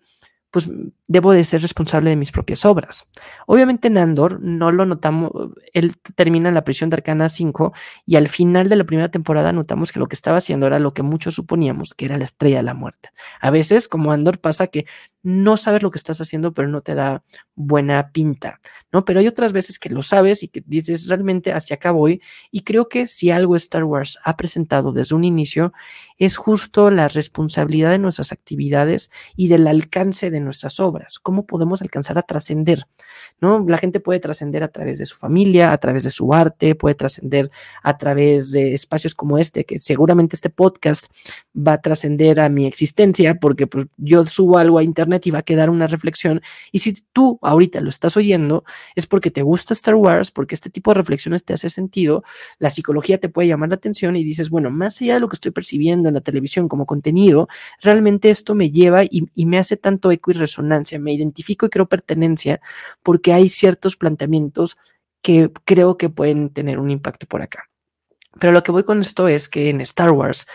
pues 0.51 0.69
debo 1.11 1.33
de 1.33 1.43
ser 1.43 1.61
responsable 1.61 2.09
de 2.09 2.15
mis 2.15 2.31
propias 2.31 2.63
obras. 2.63 3.07
Obviamente 3.45 3.89
Nandor 3.89 4.39
no 4.41 4.71
lo 4.71 4.85
notamos, 4.85 5.31
él 5.73 5.95
termina 6.15 6.47
en 6.47 6.55
la 6.55 6.63
prisión 6.63 6.89
de 6.89 6.95
Arcana 6.95 7.27
5 7.27 7.73
y 8.05 8.15
al 8.15 8.29
final 8.29 8.69
de 8.69 8.77
la 8.77 8.85
primera 8.85 9.09
temporada 9.09 9.51
notamos 9.51 9.91
que 9.91 9.99
lo 9.99 10.07
que 10.07 10.15
estaba 10.15 10.37
haciendo 10.37 10.67
era 10.67 10.79
lo 10.79 10.93
que 10.93 11.03
muchos 11.03 11.35
suponíamos 11.35 11.93
que 11.93 12.05
era 12.05 12.17
la 12.17 12.23
estrella 12.23 12.57
de 12.57 12.63
la 12.63 12.73
muerte. 12.73 13.09
A 13.41 13.51
veces, 13.51 13.89
como 13.89 14.13
Andor, 14.13 14.39
pasa 14.39 14.67
que 14.67 14.85
no 15.23 15.57
sabes 15.57 15.83
lo 15.83 15.91
que 15.91 15.99
estás 15.99 16.19
haciendo, 16.19 16.53
pero 16.53 16.67
no 16.67 16.81
te 16.81 16.95
da 16.95 17.23
buena 17.55 18.11
pinta, 18.11 18.59
¿no? 18.91 19.05
Pero 19.05 19.19
hay 19.19 19.27
otras 19.27 19.53
veces 19.53 19.77
que 19.77 19.89
lo 19.89 20.01
sabes 20.01 20.41
y 20.41 20.47
que 20.47 20.63
dices 20.65 21.07
realmente 21.07 21.53
hacia 21.53 21.75
acá 21.75 21.91
voy. 21.91 22.21
Y 22.49 22.61
creo 22.61 22.89
que 22.89 23.05
si 23.05 23.29
algo 23.29 23.55
Star 23.55 23.83
Wars 23.83 24.17
ha 24.23 24.35
presentado 24.35 24.93
desde 24.93 25.13
un 25.13 25.23
inicio 25.23 25.73
es 26.17 26.37
justo 26.37 26.89
la 26.89 27.07
responsabilidad 27.07 27.91
de 27.91 27.99
nuestras 27.99 28.31
actividades 28.31 29.11
y 29.35 29.47
del 29.47 29.67
alcance 29.67 30.31
de 30.31 30.39
nuestras 30.39 30.79
obras. 30.79 31.00
¿Cómo 31.19 31.45
podemos 31.45 31.81
alcanzar 31.81 32.17
a 32.17 32.23
trascender? 32.23 32.85
¿No? 33.39 33.65
La 33.67 33.77
gente 33.77 33.99
puede 33.99 34.19
trascender 34.19 34.63
a 34.63 34.67
través 34.69 34.97
de 34.97 35.05
su 35.05 35.15
familia, 35.15 35.71
a 35.71 35.77
través 35.77 36.03
de 36.03 36.09
su 36.09 36.33
arte, 36.33 36.75
puede 36.75 36.95
trascender 36.95 37.51
a 37.83 37.97
través 37.97 38.51
de 38.51 38.73
espacios 38.73 39.15
como 39.15 39.37
este, 39.37 39.65
que 39.65 39.79
seguramente 39.79 40.35
este 40.35 40.49
podcast 40.49 41.11
va 41.55 41.73
a 41.73 41.81
trascender 41.81 42.39
a 42.39 42.49
mi 42.49 42.65
existencia 42.65 43.35
porque 43.35 43.67
pues, 43.67 43.87
yo 43.97 44.25
subo 44.25 44.57
algo 44.57 44.77
a 44.77 44.83
internet 44.83 45.25
y 45.27 45.31
va 45.31 45.39
a 45.39 45.43
quedar 45.43 45.69
una 45.69 45.87
reflexión. 45.87 46.41
Y 46.71 46.79
si 46.79 46.93
tú 47.13 47.39
ahorita 47.41 47.81
lo 47.81 47.89
estás 47.89 48.17
oyendo, 48.17 48.63
es 48.95 49.07
porque 49.07 49.31
te 49.31 49.41
gusta 49.41 49.73
Star 49.73 49.95
Wars, 49.95 50.31
porque 50.31 50.55
este 50.55 50.69
tipo 50.69 50.91
de 50.91 50.95
reflexiones 50.95 51.43
te 51.45 51.53
hace 51.53 51.69
sentido, 51.69 52.23
la 52.59 52.69
psicología 52.69 53.19
te 53.19 53.29
puede 53.29 53.47
llamar 53.47 53.69
la 53.69 53.75
atención 53.75 54.15
y 54.15 54.23
dices, 54.23 54.49
bueno, 54.49 54.69
más 54.69 55.01
allá 55.01 55.15
de 55.15 55.19
lo 55.19 55.29
que 55.29 55.35
estoy 55.35 55.51
percibiendo 55.51 56.09
en 56.09 56.15
la 56.15 56.21
televisión 56.21 56.67
como 56.67 56.85
contenido, 56.85 57.47
realmente 57.81 58.29
esto 58.29 58.55
me 58.55 58.71
lleva 58.71 59.03
y, 59.03 59.29
y 59.33 59.45
me 59.45 59.57
hace 59.57 59.77
tanto 59.77 60.11
eco 60.11 60.31
y 60.31 60.33
resonancia, 60.35 60.90
me 60.99 61.13
identifico 61.13 61.65
y 61.65 61.69
creo 61.69 61.87
pertenencia 61.87 62.61
porque 63.03 63.33
hay 63.33 63.49
ciertos 63.49 63.95
planteamientos 63.95 64.77
que 65.21 65.51
creo 65.65 65.97
que 65.97 66.09
pueden 66.09 66.49
tener 66.49 66.79
un 66.79 66.91
impacto 66.91 67.27
por 67.27 67.41
acá. 67.41 67.69
Pero 68.39 68.53
lo 68.53 68.63
que 68.63 68.71
voy 68.71 68.83
con 68.83 69.01
esto 69.01 69.27
es 69.27 69.49
que 69.49 69.69
en 69.69 69.81
Star 69.81 70.11
Wars 70.11 70.47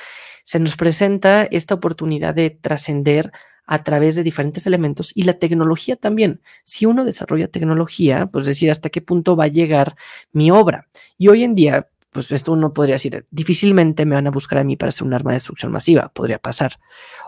se 0.45 0.59
nos 0.59 0.77
presenta 0.77 1.45
esta 1.45 1.75
oportunidad 1.75 2.35
de 2.35 2.51
trascender 2.51 3.33
a 3.67 3.83
través 3.83 4.15
de 4.15 4.23
diferentes 4.23 4.67
elementos 4.67 5.13
y 5.15 5.25
la 5.25 5.35
tecnología 5.35 5.97
también. 5.97 6.41
Si 6.65 6.87
uno 6.87 7.05
desarrolla 7.05 7.49
tecnología, 7.49 8.27
pues 8.27 8.47
decir 8.47 8.71
hasta 8.71 8.91
qué 8.91 9.03
punto 9.03 9.37
va 9.37 9.45
a 9.45 9.49
llegar 9.49 9.97
mi 10.33 10.51
obra. 10.51 10.89
Y 11.19 11.29
hoy 11.29 11.43
en 11.43 11.55
día, 11.55 11.89
pues 12.17 12.33
esto 12.33 12.53
uno 12.53 12.73
podría 12.73 12.95
decir, 12.95 13.27
difícilmente 13.31 14.07
me 14.07 14.15
van 14.15 14.27
a 14.27 14.31
buscar 14.31 14.59
a 14.59 14.65
mí 14.65 14.75
para 14.75 14.89
hacer 14.89 15.07
un 15.07 15.13
arma 15.13 15.33
de 15.33 15.37
destrucción 15.37 15.71
masiva, 15.71 16.09
podría 16.15 16.39
pasar. 16.39 16.81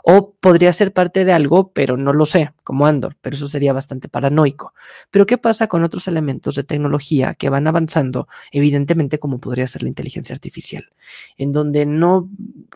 O 0.02 0.32
podría 0.40 0.72
ser 0.72 0.94
parte 0.94 1.26
de 1.26 1.32
algo, 1.32 1.72
pero 1.72 1.98
no 1.98 2.14
lo 2.14 2.24
sé, 2.24 2.54
como 2.64 2.86
Andor, 2.86 3.14
pero 3.20 3.36
eso 3.36 3.48
sería 3.48 3.74
bastante 3.74 4.08
paranoico. 4.08 4.72
Pero 5.10 5.26
¿qué 5.26 5.36
pasa 5.36 5.66
con 5.66 5.84
otros 5.84 6.08
elementos 6.08 6.54
de 6.54 6.64
tecnología 6.64 7.34
que 7.34 7.50
van 7.50 7.66
avanzando, 7.66 8.28
evidentemente 8.50 9.18
como 9.18 9.38
podría 9.40 9.66
ser 9.66 9.82
la 9.82 9.90
inteligencia 9.90 10.32
artificial, 10.32 10.88
en 11.36 11.52
donde 11.52 11.84
no, 11.84 12.30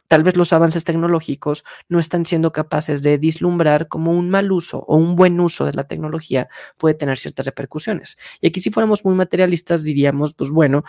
tal 0.06 0.22
vez 0.22 0.36
los 0.36 0.52
avances 0.52 0.84
tecnológicos 0.84 1.64
no 1.88 1.98
están 1.98 2.26
siendo 2.26 2.52
capaces 2.52 3.02
de 3.02 3.16
vislumbrar 3.16 3.88
como 3.88 4.12
un 4.12 4.28
mal 4.28 4.52
uso 4.52 4.84
o 4.86 4.98
un 4.98 5.16
buen 5.16 5.40
uso 5.40 5.64
de 5.64 5.72
la 5.72 5.84
tecnología 5.84 6.50
puede 6.76 6.94
tener 6.94 7.16
ciertas 7.16 7.46
repercusiones. 7.46 8.18
Y 8.42 8.48
aquí 8.48 8.60
si 8.60 8.70
fuéramos 8.70 9.02
muy 9.02 9.14
materialistas 9.14 9.82
diríamos, 9.82 10.34
pues 10.34 10.50
bueno, 10.50 10.84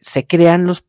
se 0.00 0.26
crean 0.26 0.64
los, 0.64 0.84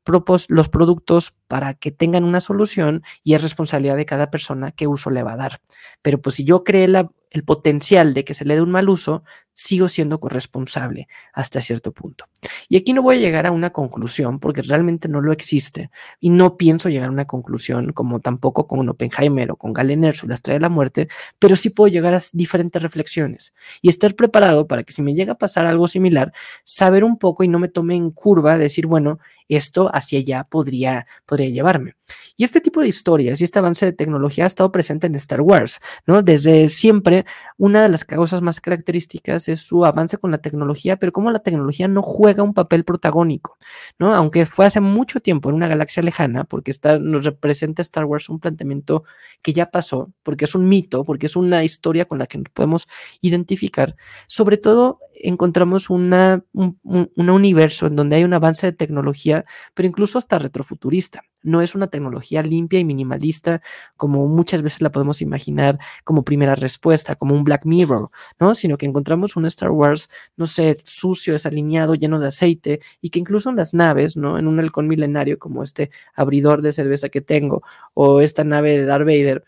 los 0.47 0.69
productos 0.69 1.37
para 1.47 1.73
que 1.73 1.91
tengan 1.91 2.23
una 2.23 2.39
solución 2.39 3.03
y 3.23 3.33
es 3.33 3.41
responsabilidad 3.41 3.97
de 3.97 4.05
cada 4.05 4.31
persona 4.31 4.71
qué 4.71 4.87
uso 4.87 5.09
le 5.09 5.23
va 5.23 5.33
a 5.33 5.37
dar. 5.37 5.61
Pero 6.01 6.21
pues 6.21 6.37
si 6.37 6.45
yo 6.45 6.63
creé 6.63 6.87
la, 6.87 7.11
el 7.29 7.43
potencial 7.43 8.13
de 8.13 8.23
que 8.23 8.33
se 8.33 8.45
le 8.45 8.55
dé 8.55 8.61
un 8.61 8.71
mal 8.71 8.89
uso, 8.89 9.23
sigo 9.53 9.89
siendo 9.89 10.19
corresponsable 10.19 11.07
hasta 11.33 11.61
cierto 11.61 11.91
punto. 11.91 12.25
Y 12.71 12.77
aquí 12.77 12.93
no 12.93 13.01
voy 13.01 13.17
a 13.17 13.19
llegar 13.19 13.45
a 13.45 13.51
una 13.51 13.71
conclusión 13.71 14.39
porque 14.39 14.61
realmente 14.61 15.09
no 15.09 15.19
lo 15.19 15.33
existe 15.33 15.91
y 16.21 16.29
no 16.29 16.55
pienso 16.55 16.87
llegar 16.87 17.09
a 17.09 17.11
una 17.11 17.25
conclusión 17.25 17.91
como 17.91 18.21
tampoco 18.21 18.65
con 18.65 18.87
Oppenheimer 18.87 19.51
o 19.51 19.57
con 19.57 19.73
Galener 19.73 20.15
sobre 20.15 20.29
la 20.29 20.35
estrella 20.35 20.55
de 20.55 20.61
la 20.61 20.69
muerte, 20.69 21.09
pero 21.37 21.57
sí 21.57 21.71
puedo 21.71 21.91
llegar 21.91 22.13
a 22.13 22.21
diferentes 22.31 22.81
reflexiones 22.81 23.53
y 23.81 23.89
estar 23.89 24.15
preparado 24.15 24.67
para 24.67 24.83
que 24.83 24.93
si 24.93 25.01
me 25.01 25.13
llega 25.13 25.33
a 25.33 25.37
pasar 25.37 25.65
algo 25.65 25.89
similar, 25.89 26.31
saber 26.63 27.03
un 27.03 27.17
poco 27.17 27.43
y 27.43 27.49
no 27.49 27.59
me 27.59 27.67
tome 27.67 27.97
en 27.97 28.09
curva, 28.09 28.57
decir, 28.57 28.87
bueno, 28.87 29.19
esto 29.49 29.93
hacia 29.93 30.19
allá 30.19 30.45
podría, 30.45 31.07
podría 31.25 31.49
llevarme. 31.49 31.95
Y 32.37 32.43
este 32.43 32.61
tipo 32.61 32.81
de 32.81 32.87
historias 32.87 33.41
y 33.41 33.43
este 33.43 33.59
avance 33.59 33.85
de 33.85 33.93
tecnología 33.93 34.45
ha 34.45 34.47
estado 34.47 34.71
presente 34.71 35.07
en 35.07 35.15
Star 35.15 35.41
Wars, 35.41 35.79
¿no? 36.05 36.21
Desde 36.21 36.69
siempre, 36.69 37.25
una 37.57 37.83
de 37.83 37.89
las 37.89 38.05
causas 38.05 38.41
más 38.41 38.59
características 38.59 39.47
es 39.47 39.59
su 39.59 39.85
avance 39.85 40.17
con 40.17 40.31
la 40.31 40.39
tecnología, 40.39 40.97
pero 40.97 41.11
cómo 41.11 41.31
la 41.31 41.39
tecnología 41.39 41.87
no 41.87 42.01
juega 42.01 42.43
un 42.43 42.53
papel 42.53 42.83
protagónico, 42.83 43.57
¿no? 43.99 44.13
Aunque 44.15 44.45
fue 44.45 44.65
hace 44.65 44.81
mucho 44.81 45.19
tiempo 45.19 45.49
en 45.49 45.55
una 45.55 45.67
galaxia 45.67 46.03
lejana, 46.03 46.43
porque 46.43 46.71
está, 46.71 46.99
nos 46.99 47.25
representa 47.25 47.81
Star 47.81 48.05
Wars 48.05 48.29
un 48.29 48.39
planteamiento 48.39 49.03
que 49.41 49.53
ya 49.53 49.69
pasó, 49.69 50.11
porque 50.23 50.45
es 50.45 50.55
un 50.55 50.67
mito, 50.67 51.03
porque 51.05 51.27
es 51.27 51.35
una 51.35 51.63
historia 51.63 52.05
con 52.05 52.19
la 52.19 52.27
que 52.27 52.37
nos 52.37 52.49
podemos 52.49 52.87
identificar. 53.21 53.95
Sobre 54.27 54.57
todo, 54.57 54.99
encontramos 55.13 55.89
un, 55.89 56.11
un 56.53 57.29
universo 57.29 57.87
en 57.87 57.95
donde 57.95 58.15
hay 58.17 58.23
un 58.23 58.33
avance 58.33 58.67
de 58.67 58.73
tecnología, 58.73 59.45
pero 59.73 59.87
incluso 59.87 60.17
hasta 60.17 60.39
retrofuturista. 60.39 61.23
No 61.43 61.61
es 61.61 61.75
una 61.75 61.87
tecnología 61.87 62.43
limpia 62.43 62.79
y 62.79 62.85
minimalista 62.85 63.61
como 63.97 64.27
muchas 64.27 64.61
veces 64.61 64.81
la 64.81 64.91
podemos 64.91 65.21
imaginar 65.21 65.79
como 66.03 66.23
primera 66.23 66.55
respuesta, 66.55 67.15
como 67.15 67.35
un 67.35 67.43
Black 67.43 67.65
Mirror, 67.65 68.09
¿no? 68.39 68.55
Sino 68.55 68.77
que 68.77 68.85
encontramos 68.85 69.35
un 69.35 69.45
Star 69.45 69.71
Wars, 69.71 70.09
no 70.37 70.47
sé, 70.47 70.77
sucio, 70.83 71.33
desalineado, 71.33 71.95
lleno 71.95 72.19
de 72.19 72.27
aceite 72.27 72.79
y 73.01 73.09
que 73.09 73.19
incluso 73.19 73.49
en 73.49 73.55
las 73.55 73.73
naves, 73.73 74.17
¿no? 74.17 74.37
En 74.37 74.47
un 74.47 74.59
halcón 74.59 74.87
milenario 74.87 75.39
como 75.39 75.63
este 75.63 75.91
abridor 76.13 76.61
de 76.61 76.71
cerveza 76.71 77.09
que 77.09 77.21
tengo 77.21 77.63
o 77.93 78.21
esta 78.21 78.43
nave 78.43 78.77
de 78.77 78.85
Darth 78.85 79.05
Vader, 79.05 79.43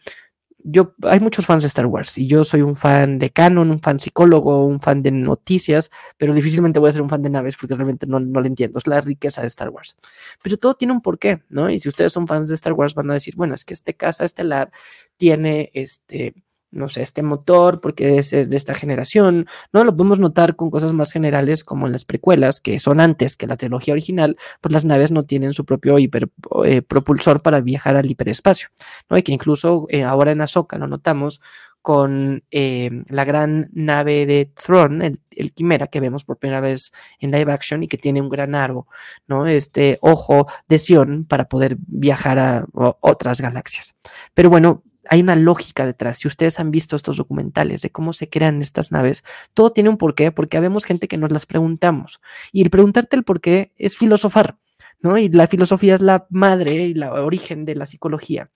yo, 0.64 0.96
hay 1.04 1.20
muchos 1.20 1.46
fans 1.46 1.64
de 1.64 1.68
Star 1.68 1.86
Wars 1.86 2.18
y 2.18 2.28
yo 2.28 2.44
soy 2.44 2.62
un 2.62 2.76
fan 2.76 3.20
de 3.20 3.30
canon, 3.30 3.70
un 3.70 3.82
fan 3.82 4.00
psicólogo, 4.00 4.66
un 4.66 4.80
fan 4.80 5.04
de 5.04 5.12
noticias, 5.12 5.92
pero 6.18 6.34
difícilmente 6.34 6.80
voy 6.80 6.90
a 6.90 6.94
ser 6.94 7.02
un 7.02 7.10
fan 7.10 7.22
de 7.22 7.30
naves 7.30 7.58
porque 7.60 7.76
realmente 7.76 8.08
no, 8.08 8.20
no 8.20 8.40
lo 8.40 8.48
entiendo. 8.48 8.80
Es 8.80 8.88
la 8.88 9.02
riqueza 9.02 9.42
de 9.42 9.48
Star 9.48 9.70
Wars. 9.70 9.98
Pero 10.42 10.58
todo 10.58 10.76
tiene 10.76 10.94
un 10.94 11.02
porqué, 11.02 11.44
¿no? 11.50 11.70
Y 11.70 11.80
si 11.80 11.90
ustedes 11.90 12.14
son 12.14 12.28
fans 12.28 12.48
de 12.48 12.56
Star 12.56 12.74
Wars 12.74 12.96
van 12.96 13.10
a 13.12 13.14
decir, 13.14 13.36
bueno, 13.36 13.56
es 13.56 13.66
que 13.66 13.74
este 13.74 13.94
casa 13.94 14.26
estelar 14.26 14.72
tiene 15.18 15.72
este 15.74 16.34
no 16.74 16.90
sé, 16.90 17.02
este 17.02 17.24
motor, 17.24 17.80
porque 17.82 18.18
es, 18.18 18.32
de 18.32 18.58
esta 18.58 18.74
generación, 18.74 19.48
¿no? 19.72 19.84
Lo 19.84 19.96
podemos 19.96 20.20
notar 20.20 20.56
con 20.56 20.70
cosas 20.70 20.94
más 20.94 21.12
generales 21.12 21.64
como 21.64 21.86
en 21.86 21.92
las 21.92 22.06
precuelas, 22.06 22.60
que 22.60 22.80
son 22.80 23.00
antes 23.00 23.38
que 23.38 23.48
la 23.48 23.58
trilogía 23.58 23.94
original, 23.94 24.38
pues 24.62 24.74
las 24.74 24.86
naves 24.86 25.12
no 25.12 25.24
tienen 25.24 25.54
su 25.54 25.66
propio 25.66 26.00
hiperpropulsor 26.00 27.38
eh, 27.38 27.40
para 27.40 27.62
viajar 27.62 27.96
al 27.96 28.10
hiperespacio, 28.10 28.70
¿no? 29.10 29.18
Y 29.18 29.24
que 29.24 29.32
incluso 29.32 29.86
eh, 29.90 30.04
ahora 30.04 30.32
en 30.32 30.42
Ahsoka 30.42 30.78
lo 30.78 30.88
notamos 30.88 31.42
con 31.82 32.46
eh, 32.50 32.90
la 33.10 33.26
gran 33.26 33.70
nave 33.74 34.26
de 34.26 34.50
Thrawn, 34.56 35.02
el, 35.02 35.20
el, 35.32 35.52
Quimera, 35.52 35.88
que 35.88 36.00
vemos 36.00 36.24
por 36.24 36.38
primera 36.38 36.62
vez 36.62 36.94
en 37.20 37.32
live 37.32 37.52
action 37.52 37.84
y 37.84 37.90
que 37.90 37.98
tiene 37.98 38.22
un 38.22 38.30
gran 38.30 38.56
aro, 38.56 38.88
¿no? 39.28 39.46
Este 39.46 39.98
ojo 40.02 40.48
de 40.70 40.78
Sion 40.78 41.26
para 41.26 41.50
poder 41.50 41.76
viajar 41.80 42.40
a 42.40 42.66
otras 42.74 43.42
galaxias. 43.42 43.98
Pero 44.34 44.50
bueno, 44.50 44.82
hay 45.10 45.22
una 45.22 45.36
lógica 45.36 45.86
detrás. 45.86 46.20
Si 46.20 46.28
ustedes 46.28 46.60
han 46.60 46.72
visto 46.72 46.96
estos 46.96 47.18
documentales 47.18 47.82
de 47.82 47.92
cómo 47.92 48.14
se 48.14 48.30
crean 48.30 48.62
estas 48.62 48.92
naves, 48.92 49.24
todo 49.54 49.72
tiene 49.72 49.90
un 49.90 49.98
porqué, 49.98 50.32
porque 50.32 50.58
habemos 50.58 50.86
gente 50.86 51.08
que 51.08 51.18
nos 51.18 51.32
las 51.32 51.46
preguntamos. 51.46 52.22
Y 52.52 52.62
el 52.62 52.70
preguntarte 52.70 53.16
el 53.16 53.24
porqué 53.24 53.74
es 53.78 53.98
filosofar, 53.98 54.58
¿no? 55.02 55.18
Y 55.18 55.30
la 55.30 55.48
filosofía 55.48 55.96
es 55.96 56.02
la 56.02 56.26
madre 56.30 56.74
y 56.86 56.94
la 56.94 57.14
origen 57.14 57.66
de 57.66 57.76
la 57.76 57.86
psicología, 57.86 58.50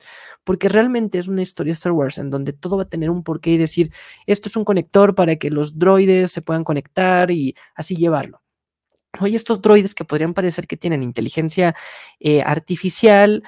porque 0.44 0.70
realmente 0.70 1.20
es 1.20 1.28
una 1.28 1.42
historia 1.42 1.74
Star 1.74 1.92
Wars 1.92 2.18
en 2.18 2.30
donde 2.30 2.54
todo 2.54 2.78
va 2.78 2.84
a 2.84 2.90
tener 2.90 3.10
un 3.10 3.24
porqué 3.24 3.52
y 3.52 3.58
decir, 3.58 3.92
esto 4.26 4.50
es 4.50 4.56
un 4.56 4.64
conector 4.64 5.16
para 5.16 5.36
que 5.36 5.50
los 5.50 5.78
droides 5.78 6.32
se 6.32 6.42
puedan 6.42 6.64
conectar 6.64 7.32
y 7.32 7.56
así 7.76 7.96
llevarlo. 7.96 8.42
Oye, 9.20 9.36
estos 9.36 9.62
droides 9.62 9.96
que 9.96 10.06
podrían 10.06 10.34
parecer 10.34 10.68
que 10.68 10.78
tienen 10.78 11.02
inteligencia 11.02 11.76
eh, 12.20 12.42
artificial, 12.42 13.44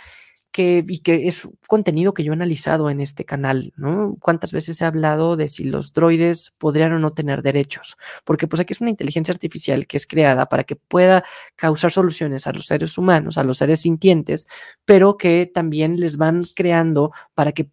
que, 0.52 0.84
y 0.88 1.00
que 1.00 1.28
es 1.28 1.48
contenido 1.68 2.14
que 2.14 2.24
yo 2.24 2.32
he 2.32 2.36
analizado 2.36 2.90
en 2.90 3.02
este 3.02 3.26
canal, 3.26 3.74
¿no? 3.78 4.18
¿Cuántas 4.20 4.52
veces 4.52 4.82
he 4.82 4.86
hablado 4.86 5.38
de 5.38 5.50
si 5.50 5.64
los 5.64 5.94
droides 5.94 6.56
podrían 6.58 6.94
o 6.94 7.00
no 7.00 7.12
tener 7.12 7.42
derechos? 7.42 7.98
Porque 8.24 8.48
pues 8.48 8.60
aquí 8.60 8.74
es 8.74 8.82
una 8.82 8.90
inteligencia 8.90 9.32
artificial 9.32 9.88
que 9.88 9.98
es 9.98 10.08
creada 10.08 10.48
para 10.48 10.64
que 10.64 10.76
pueda 10.76 11.24
causar 11.56 11.92
soluciones 11.92 12.48
a 12.48 12.54
los 12.54 12.66
seres 12.66 12.98
humanos, 12.98 13.38
a 13.38 13.44
los 13.44 13.60
seres 13.60 13.82
sintientes, 13.82 14.48
pero 14.86 15.18
que 15.18 15.50
también 15.52 16.00
les 16.00 16.18
van 16.18 16.44
creando 16.56 17.12
para 17.36 17.52
que 17.52 17.70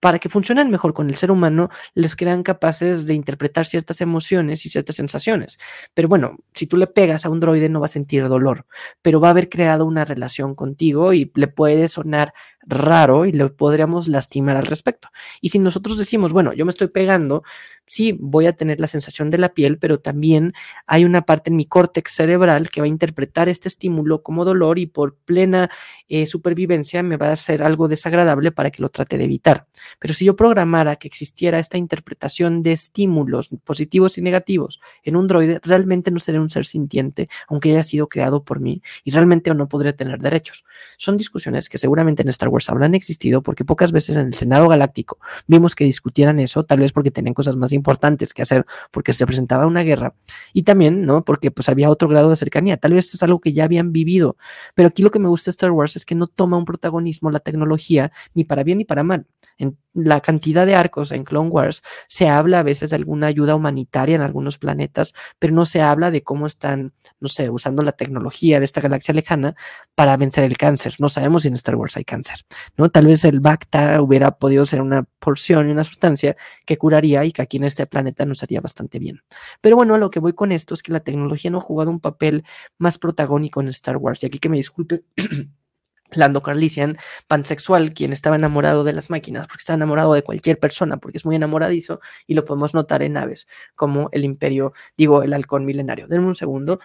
para 0.00 0.18
que 0.18 0.28
funcionen 0.28 0.70
mejor 0.70 0.94
con 0.94 1.08
el 1.08 1.16
ser 1.16 1.30
humano, 1.30 1.68
les 1.94 2.16
crean 2.16 2.42
capaces 2.42 3.06
de 3.06 3.14
interpretar 3.14 3.66
ciertas 3.66 4.00
emociones 4.00 4.64
y 4.64 4.70
ciertas 4.70 4.96
sensaciones. 4.96 5.58
Pero 5.94 6.08
bueno, 6.08 6.38
si 6.54 6.66
tú 6.66 6.76
le 6.76 6.86
pegas 6.86 7.26
a 7.26 7.30
un 7.30 7.40
droide 7.40 7.68
no 7.68 7.80
va 7.80 7.86
a 7.86 7.88
sentir 7.88 8.28
dolor, 8.28 8.66
pero 9.02 9.20
va 9.20 9.28
a 9.28 9.30
haber 9.32 9.48
creado 9.48 9.84
una 9.86 10.04
relación 10.04 10.54
contigo 10.54 11.12
y 11.12 11.30
le 11.34 11.48
puede 11.48 11.88
sonar 11.88 12.32
raro 12.66 13.26
y 13.26 13.32
le 13.32 13.48
podríamos 13.48 14.08
lastimar 14.08 14.56
al 14.56 14.66
respecto. 14.66 15.08
Y 15.40 15.50
si 15.50 15.58
nosotros 15.58 15.96
decimos, 15.98 16.32
bueno, 16.32 16.52
yo 16.52 16.64
me 16.64 16.70
estoy 16.70 16.88
pegando, 16.88 17.42
sí, 17.86 18.16
voy 18.20 18.46
a 18.46 18.54
tener 18.54 18.80
la 18.80 18.86
sensación 18.86 19.30
de 19.30 19.38
la 19.38 19.54
piel, 19.54 19.78
pero 19.78 20.00
también 20.00 20.52
hay 20.86 21.04
una 21.04 21.22
parte 21.22 21.50
en 21.50 21.56
mi 21.56 21.66
córtex 21.66 22.12
cerebral 22.12 22.68
que 22.70 22.80
va 22.80 22.86
a 22.86 22.88
interpretar 22.88 23.48
este 23.48 23.68
estímulo 23.68 24.22
como 24.22 24.44
dolor 24.44 24.78
y 24.78 24.86
por 24.86 25.14
plena 25.14 25.70
eh, 26.08 26.26
supervivencia 26.26 27.02
me 27.02 27.16
va 27.16 27.28
a 27.28 27.32
hacer 27.32 27.62
algo 27.62 27.88
desagradable 27.88 28.52
para 28.52 28.70
que 28.70 28.82
lo 28.82 28.88
trate 28.88 29.16
de 29.18 29.24
evitar. 29.24 29.66
Pero 29.98 30.14
si 30.14 30.24
yo 30.24 30.36
programara 30.36 30.96
que 30.96 31.08
existiera 31.08 31.58
esta 31.58 31.78
interpretación 31.78 32.62
de 32.62 32.72
estímulos 32.72 33.50
positivos 33.64 34.18
y 34.18 34.22
negativos 34.22 34.80
en 35.02 35.16
un 35.16 35.26
droide, 35.26 35.60
realmente 35.62 36.10
no 36.10 36.18
sería 36.18 36.40
un 36.40 36.50
ser 36.50 36.66
sintiente, 36.66 37.28
aunque 37.48 37.70
haya 37.70 37.82
sido 37.82 38.08
creado 38.08 38.42
por 38.42 38.60
mí, 38.60 38.82
y 39.04 39.10
realmente 39.10 39.54
no 39.54 39.68
podría 39.68 39.94
tener 39.94 40.18
derechos. 40.18 40.64
Son 40.96 41.16
discusiones 41.16 41.68
que 41.68 41.78
seguramente 41.78 42.22
en 42.22 42.28
Star 42.28 42.48
Wars 42.48 42.55
habrán 42.68 42.94
existido 42.94 43.42
porque 43.42 43.64
pocas 43.64 43.92
veces 43.92 44.16
en 44.16 44.28
el 44.28 44.34
Senado 44.34 44.68
Galáctico 44.68 45.18
vimos 45.46 45.74
que 45.74 45.84
discutieran 45.84 46.40
eso, 46.40 46.64
tal 46.64 46.80
vez 46.80 46.92
porque 46.92 47.10
tenían 47.10 47.34
cosas 47.34 47.56
más 47.56 47.72
importantes 47.72 48.32
que 48.32 48.42
hacer 48.42 48.66
porque 48.90 49.12
se 49.12 49.26
presentaba 49.26 49.66
una 49.66 49.82
guerra 49.82 50.14
y 50.52 50.62
también, 50.62 51.04
¿no? 51.04 51.22
Porque 51.22 51.50
pues 51.50 51.68
había 51.68 51.90
otro 51.90 52.08
grado 52.08 52.30
de 52.30 52.36
cercanía, 52.36 52.76
tal 52.76 52.92
vez 52.92 53.14
es 53.14 53.22
algo 53.22 53.40
que 53.40 53.52
ya 53.52 53.64
habían 53.64 53.92
vivido, 53.92 54.36
pero 54.74 54.88
aquí 54.88 55.02
lo 55.02 55.10
que 55.10 55.18
me 55.18 55.28
gusta 55.28 55.48
de 55.48 55.52
Star 55.52 55.70
Wars 55.70 55.96
es 55.96 56.04
que 56.04 56.14
no 56.14 56.26
toma 56.26 56.56
un 56.56 56.64
protagonismo 56.64 57.30
la 57.30 57.40
tecnología 57.40 58.12
ni 58.34 58.44
para 58.44 58.62
bien 58.64 58.78
ni 58.78 58.84
para 58.84 59.02
mal. 59.02 59.26
En 59.58 59.78
la 59.94 60.20
cantidad 60.20 60.66
de 60.66 60.74
arcos 60.74 61.12
en 61.12 61.24
Clone 61.24 61.48
Wars 61.48 61.82
se 62.08 62.28
habla 62.28 62.58
a 62.58 62.62
veces 62.62 62.90
de 62.90 62.96
alguna 62.96 63.28
ayuda 63.28 63.54
humanitaria 63.54 64.14
en 64.14 64.20
algunos 64.20 64.58
planetas, 64.58 65.14
pero 65.38 65.54
no 65.54 65.64
se 65.64 65.80
habla 65.80 66.10
de 66.10 66.22
cómo 66.22 66.46
están, 66.46 66.92
no 67.20 67.28
sé, 67.28 67.48
usando 67.48 67.82
la 67.82 67.92
tecnología 67.92 68.58
de 68.58 68.66
esta 68.66 68.82
galaxia 68.82 69.14
lejana 69.14 69.56
para 69.94 70.16
vencer 70.16 70.44
el 70.44 70.58
cáncer. 70.58 70.94
No 70.98 71.08
sabemos 71.08 71.42
si 71.42 71.48
en 71.48 71.54
Star 71.54 71.76
Wars 71.76 71.96
hay 71.96 72.04
cáncer. 72.04 72.40
¿no? 72.76 72.90
Tal 72.90 73.06
vez 73.06 73.24
el 73.24 73.40
Bacta 73.40 74.02
hubiera 74.02 74.32
podido 74.32 74.66
ser 74.66 74.82
una 74.82 75.04
porción 75.18 75.68
y 75.68 75.72
una 75.72 75.84
sustancia 75.84 76.36
que 76.66 76.76
curaría 76.76 77.24
y 77.24 77.32
que 77.32 77.42
aquí 77.42 77.56
en 77.56 77.64
este 77.64 77.86
planeta 77.86 78.26
nos 78.26 78.42
haría 78.42 78.60
bastante 78.60 78.98
bien. 78.98 79.22
Pero 79.60 79.76
bueno, 79.76 79.94
a 79.94 79.98
lo 79.98 80.10
que 80.10 80.20
voy 80.20 80.34
con 80.34 80.52
esto 80.52 80.74
es 80.74 80.82
que 80.82 80.92
la 80.92 81.00
tecnología 81.00 81.50
no 81.50 81.58
ha 81.58 81.62
jugado 81.62 81.90
un 81.90 82.00
papel 82.00 82.44
más 82.78 82.98
protagónico 82.98 83.60
en 83.60 83.68
Star 83.68 83.96
Wars. 83.96 84.22
Y 84.22 84.26
aquí 84.26 84.38
que 84.38 84.48
me 84.48 84.58
disculpe. 84.58 85.04
Lando 86.12 86.42
Carlisian, 86.42 86.96
pansexual, 87.26 87.92
quien 87.92 88.12
estaba 88.12 88.36
enamorado 88.36 88.84
de 88.84 88.92
las 88.92 89.10
máquinas, 89.10 89.46
porque 89.46 89.60
está 89.60 89.74
enamorado 89.74 90.14
de 90.14 90.22
cualquier 90.22 90.58
persona, 90.58 90.98
porque 90.98 91.18
es 91.18 91.24
muy 91.24 91.36
enamoradizo, 91.36 92.00
y 92.26 92.34
lo 92.34 92.44
podemos 92.44 92.74
notar 92.74 93.02
en 93.02 93.14
naves 93.14 93.48
como 93.74 94.08
el 94.12 94.24
imperio, 94.24 94.72
digo, 94.96 95.22
el 95.22 95.32
halcón 95.32 95.64
milenario. 95.64 96.06
Denme 96.08 96.26
un 96.26 96.34
segundo. 96.34 96.80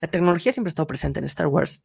La 0.00 0.08
tecnología 0.08 0.52
siempre 0.52 0.68
ha 0.68 0.72
estado 0.72 0.86
presente 0.86 1.20
en 1.20 1.26
Star 1.26 1.46
Wars, 1.46 1.84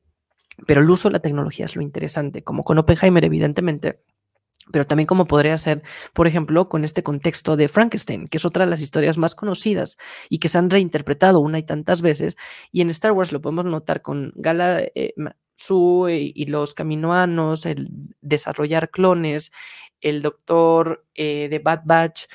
pero 0.65 0.81
el 0.81 0.89
uso 0.89 1.07
de 1.09 1.13
la 1.13 1.19
tecnología 1.19 1.65
es 1.65 1.75
lo 1.75 1.81
interesante, 1.81 2.43
como 2.43 2.63
con 2.63 2.77
Oppenheimer, 2.79 3.23
evidentemente, 3.23 4.01
pero 4.71 4.85
también 4.85 5.07
como 5.07 5.25
podría 5.27 5.57
ser, 5.57 5.83
por 6.13 6.27
ejemplo, 6.27 6.69
con 6.69 6.83
este 6.83 7.03
contexto 7.03 7.55
de 7.55 7.67
Frankenstein, 7.67 8.27
que 8.27 8.37
es 8.37 8.45
otra 8.45 8.65
de 8.65 8.71
las 8.71 8.81
historias 8.81 9.17
más 9.17 9.35
conocidas 9.35 9.97
y 10.29 10.39
que 10.39 10.49
se 10.49 10.57
han 10.57 10.69
reinterpretado 10.69 11.39
una 11.39 11.59
y 11.59 11.63
tantas 11.63 12.01
veces. 12.01 12.37
Y 12.71 12.81
en 12.81 12.89
Star 12.89 13.11
Wars 13.11 13.31
lo 13.31 13.41
podemos 13.41 13.65
notar 13.65 14.01
con 14.01 14.33
Gala 14.35 14.81
eh, 14.95 15.13
Su 15.55 16.07
y, 16.09 16.45
los 16.45 16.73
caminoanos, 16.73 17.65
el 17.65 17.89
desarrollar 18.21 18.89
clones, 18.89 19.51
el 20.01 20.21
doctor 20.21 21.05
eh, 21.15 21.47
de 21.49 21.59
Bad 21.59 21.81
Batch. 21.85 22.25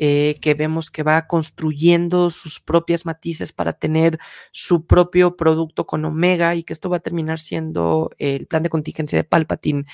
Eh, 0.00 0.36
que 0.40 0.54
vemos 0.54 0.90
que 0.90 1.02
va 1.02 1.26
construyendo 1.26 2.30
sus 2.30 2.60
propias 2.60 3.04
matices 3.04 3.52
para 3.52 3.72
tener 3.72 4.20
su 4.52 4.86
propio 4.86 5.36
producto 5.36 5.86
con 5.86 6.04
Omega 6.04 6.54
y 6.54 6.62
que 6.62 6.72
esto 6.72 6.88
va 6.88 6.98
a 6.98 7.00
terminar 7.00 7.40
siendo 7.40 8.10
el 8.18 8.46
plan 8.46 8.62
de 8.62 8.68
contingencia 8.68 9.18
de 9.18 9.24
Palpatine 9.24 9.86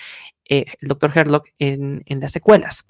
eh, 0.47 0.67
el 0.81 0.88
doctor 0.88 1.11
Herlock 1.14 1.49
en, 1.59 2.03
en 2.07 2.21
las 2.21 2.33
secuelas. 2.33 2.87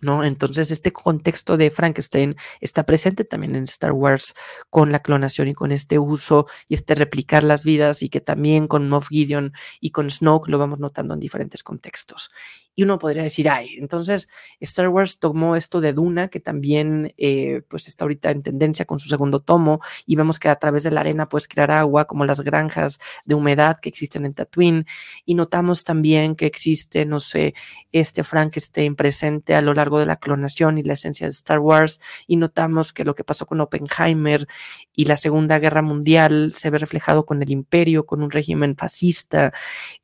¿no? 0.00 0.24
Entonces, 0.24 0.70
este 0.70 0.92
contexto 0.92 1.56
de 1.56 1.70
Frankenstein 1.70 2.36
está 2.60 2.84
presente 2.84 3.24
también 3.24 3.56
en 3.56 3.64
Star 3.64 3.92
Wars 3.92 4.34
con 4.70 4.92
la 4.92 5.00
clonación 5.00 5.48
y 5.48 5.54
con 5.54 5.72
este 5.72 5.98
uso 5.98 6.46
y 6.68 6.74
este 6.74 6.94
replicar 6.94 7.44
las 7.44 7.64
vidas 7.64 8.02
y 8.02 8.08
que 8.08 8.20
también 8.20 8.68
con 8.68 8.88
Moff 8.88 9.08
Gideon 9.08 9.52
y 9.80 9.90
con 9.90 10.10
Snoke 10.10 10.48
lo 10.48 10.58
vamos 10.58 10.78
notando 10.78 11.14
en 11.14 11.20
diferentes 11.20 11.62
contextos. 11.62 12.30
Y 12.76 12.82
uno 12.82 12.98
podría 12.98 13.22
decir, 13.22 13.48
ay, 13.48 13.76
entonces 13.78 14.28
Star 14.60 14.88
Wars 14.88 15.18
tomó 15.18 15.56
esto 15.56 15.80
de 15.80 15.94
Duna, 15.94 16.28
que 16.28 16.40
también 16.40 17.14
eh, 17.16 17.62
pues 17.68 17.88
está 17.88 18.04
ahorita 18.04 18.30
en 18.30 18.42
tendencia 18.42 18.84
con 18.84 19.00
su 19.00 19.08
segundo 19.08 19.40
tomo, 19.40 19.80
y 20.04 20.14
vemos 20.14 20.38
que 20.38 20.50
a 20.50 20.56
través 20.56 20.82
de 20.82 20.90
la 20.90 21.00
arena 21.00 21.28
puedes 21.28 21.48
crear 21.48 21.70
agua, 21.70 22.06
como 22.06 22.26
las 22.26 22.42
granjas 22.42 23.00
de 23.24 23.34
humedad 23.34 23.80
que 23.80 23.88
existen 23.88 24.26
en 24.26 24.34
Tatooine, 24.34 24.84
y 25.24 25.34
notamos 25.34 25.84
también 25.84 26.36
que 26.36 26.44
existe, 26.44 27.06
no 27.06 27.18
sé, 27.18 27.54
este 27.92 28.22
Frankenstein 28.22 28.94
presente 28.94 29.54
a 29.54 29.62
lo 29.62 29.72
largo 29.72 29.98
de 29.98 30.04
la 30.04 30.16
clonación 30.16 30.76
y 30.76 30.82
la 30.82 30.92
esencia 30.92 31.26
de 31.26 31.30
Star 31.30 31.60
Wars, 31.60 31.98
y 32.26 32.36
notamos 32.36 32.92
que 32.92 33.04
lo 33.04 33.14
que 33.14 33.24
pasó 33.24 33.46
con 33.46 33.60
Oppenheimer 33.62 34.46
y 34.94 35.06
la 35.06 35.16
Segunda 35.16 35.58
Guerra 35.58 35.80
Mundial 35.80 36.52
se 36.54 36.68
ve 36.68 36.78
reflejado 36.78 37.24
con 37.24 37.42
el 37.42 37.50
imperio, 37.50 38.04
con 38.04 38.22
un 38.22 38.30
régimen 38.30 38.76
fascista, 38.76 39.54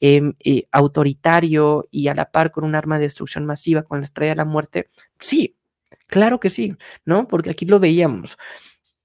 em, 0.01 0.33
eh, 0.41 0.67
autoritario 0.73 1.89
y 1.91 2.09
a 2.09 2.15
la 2.15 2.31
par 2.31 2.51
con 2.51 2.62
un 2.65 2.75
arma 2.75 2.97
de 2.97 3.03
destrucción 3.03 3.47
masiva 3.47 3.83
con 3.83 3.99
la 3.99 4.05
estrella 4.05 4.33
de 4.33 4.37
la 4.37 4.45
muerte? 4.45 4.89
Sí, 5.19 5.57
claro 6.07 6.41
que 6.41 6.51
sí, 6.51 6.77
¿no? 7.05 7.29
Porque 7.29 7.51
aquí 7.51 7.67
lo 7.67 7.81
veíamos. 7.81 8.39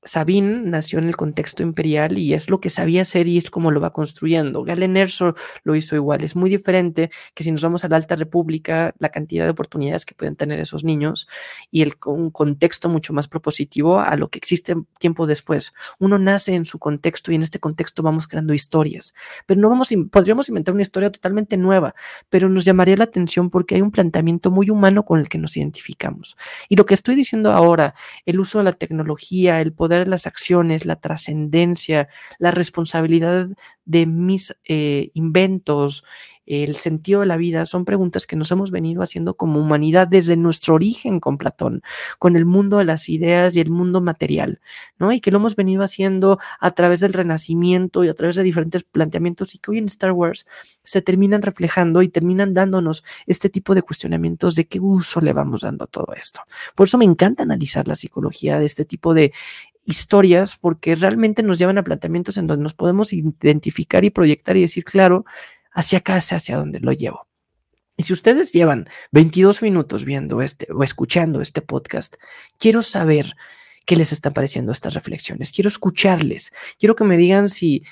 Sabine 0.08 0.62
nació 0.64 1.00
en 1.00 1.06
el 1.06 1.16
contexto 1.16 1.64
imperial 1.64 2.18
y 2.18 2.34
es 2.34 2.50
lo 2.50 2.60
que 2.60 2.70
sabía 2.70 3.02
hacer 3.02 3.28
y 3.28 3.38
es 3.38 3.52
como 3.52 3.72
lo 3.72 3.82
va 3.82 3.92
construyendo. 3.92 4.64
Galen 4.64 4.98
Erso 4.98 5.36
lo 5.64 5.76
hizo 5.76 5.96
igual. 5.96 6.24
Es 6.24 6.36
muy 6.36 6.50
diferente 6.50 7.12
que 7.34 7.44
si 7.44 7.52
nos 7.52 7.62
vamos 7.62 7.84
a 7.84 7.90
la 7.90 7.98
Alta 7.98 8.16
República, 8.16 8.96
la 9.00 9.10
cantidad 9.10 9.44
de 9.46 9.52
oportunidades 9.52 10.06
que 10.06 10.16
pueden 10.16 10.36
tener 10.36 10.60
esos 10.60 10.84
niños 10.84 11.28
y 11.72 11.82
el, 11.82 11.94
un 12.06 12.32
contexto 12.32 12.90
mucho 12.90 13.14
más 13.14 13.28
propositivo 13.28 14.00
a 14.00 14.16
lo 14.16 14.30
que 14.30 14.38
existe 14.38 14.76
tiempo 15.00 15.28
después. 15.28 15.74
Uno 16.00 16.18
nace 16.18 16.56
en 16.56 16.66
su 16.66 16.80
contexto 16.80 17.32
y 17.32 17.36
en 17.36 17.44
este 17.44 17.60
contexto 17.60 18.02
vamos 18.02 18.28
creando 18.28 18.54
historias, 18.54 19.14
pero 19.46 19.60
no 19.60 19.70
vamos, 19.70 19.90
podríamos 20.12 20.48
inventar 20.50 20.74
una 20.74 20.84
historia 20.84 21.12
totalmente 21.12 21.58
nueva, 21.58 21.96
pero 22.30 22.50
nos 22.50 22.66
llamaría 22.66 22.96
la 22.96 23.04
atención 23.04 23.50
porque 23.50 23.76
hay 23.76 23.82
un 23.82 23.92
planteamiento 23.92 24.52
muy 24.52 24.70
humano 24.70 25.04
con 25.04 25.20
el 25.20 25.28
que 25.28 25.38
nos 25.38 25.58
identificamos. 25.58 26.38
Y 26.70 26.76
lo 26.76 26.86
que 26.86 26.94
estoy 26.94 27.16
diciendo 27.16 27.52
ahora, 27.52 27.94
el 28.26 28.40
uso 28.40 28.60
de 28.60 28.64
la 28.64 28.74
tecnología, 28.74 29.62
el 29.62 29.74
poder 29.74 29.97
las 30.06 30.28
acciones, 30.28 30.86
la 30.86 30.98
trascendencia, 30.98 32.10
la 32.38 32.52
responsabilidad 32.52 33.48
de 33.86 34.06
mis 34.06 34.56
eh, 34.66 35.12
inventos, 35.14 36.04
el 36.48 36.76
sentido 36.78 37.20
de 37.20 37.26
la 37.26 37.38
vida, 37.38 37.66
son 37.66 37.86
preguntas 37.86 38.26
que 38.26 38.36
nos 38.36 38.52
hemos 38.52 38.72
venido 38.72 39.02
haciendo 39.02 39.36
como 39.36 39.60
humanidad 39.60 40.08
desde 40.08 40.38
nuestro 40.38 40.76
origen 40.76 41.20
con 41.20 41.38
Platón, 41.38 41.82
con 42.18 42.36
el 42.36 42.46
mundo 42.46 42.78
de 42.78 42.86
las 42.86 43.10
ideas 43.10 43.56
y 43.56 43.60
el 43.60 43.70
mundo 43.70 44.02
material, 44.02 44.62
¿no? 44.98 45.12
Y 45.12 45.20
que 45.20 45.30
lo 45.30 45.38
hemos 45.38 45.56
venido 45.56 45.84
haciendo 45.84 46.40
a 46.60 46.72
través 46.72 47.02
del 47.02 47.14
renacimiento 47.14 48.04
y 48.04 48.08
a 48.08 48.14
través 48.14 48.38
de 48.38 48.44
diferentes 48.44 48.84
planteamientos 48.84 49.54
y 49.54 49.60
que 49.60 49.72
hoy 49.72 49.78
en 49.80 49.86
Star 49.86 50.14
Wars 50.14 50.48
se 50.84 51.02
terminan 51.02 51.42
reflejando 51.42 52.02
y 52.02 52.10
terminan 52.10 52.54
dándonos 52.54 53.04
este 53.26 53.50
tipo 53.50 53.76
de 53.76 53.82
cuestionamientos 53.82 54.56
de 54.56 54.66
qué 54.66 54.80
uso 54.80 55.22
le 55.22 55.34
vamos 55.34 55.62
dando 55.62 55.84
a 55.84 55.88
todo 55.88 56.14
esto. 56.20 56.42
Por 56.76 56.88
eso 56.88 56.98
me 56.98 57.06
encanta 57.06 57.44
analizar 57.44 57.88
la 57.88 57.96
psicología 57.96 58.58
de 58.58 58.66
este 58.66 58.86
tipo 58.86 59.14
de 59.14 59.34
historias 59.86 60.58
porque 60.58 60.96
realmente 60.96 61.44
nos 61.44 61.58
llevan 61.60 61.78
a 61.78 61.84
planteamientos 61.84 62.38
en 62.38 62.46
donde 62.46 62.64
nos 62.64 62.74
podemos 62.74 63.14
identificar 63.14 64.04
y 64.04 64.10
proyectar 64.10 64.58
y 64.58 64.62
decir, 64.62 64.84
claro, 64.84 65.26
hacia 65.78 66.02
es 66.18 66.34
hacia 66.34 66.58
donde 66.58 66.80
lo 66.80 66.92
llevo. 66.92 67.28
Y 67.96 68.04
si 68.04 68.14
ustedes 68.14 68.52
llevan 68.52 68.90
22 69.12 69.62
minutos 69.62 70.06
viendo 70.06 70.42
este 70.42 70.68
o 70.74 70.84
escuchando 70.84 71.40
este 71.40 71.62
podcast, 71.62 72.16
quiero 72.58 72.82
saber 72.82 73.36
qué 73.86 73.96
les 73.96 74.12
están 74.12 74.34
pareciendo 74.34 74.72
estas 74.72 74.96
reflexiones. 74.96 75.52
Quiero 75.52 75.68
escucharles. 75.68 76.52
Quiero 76.80 76.96
que 76.96 77.04
me 77.04 77.16
digan 77.16 77.48
si 77.48 77.84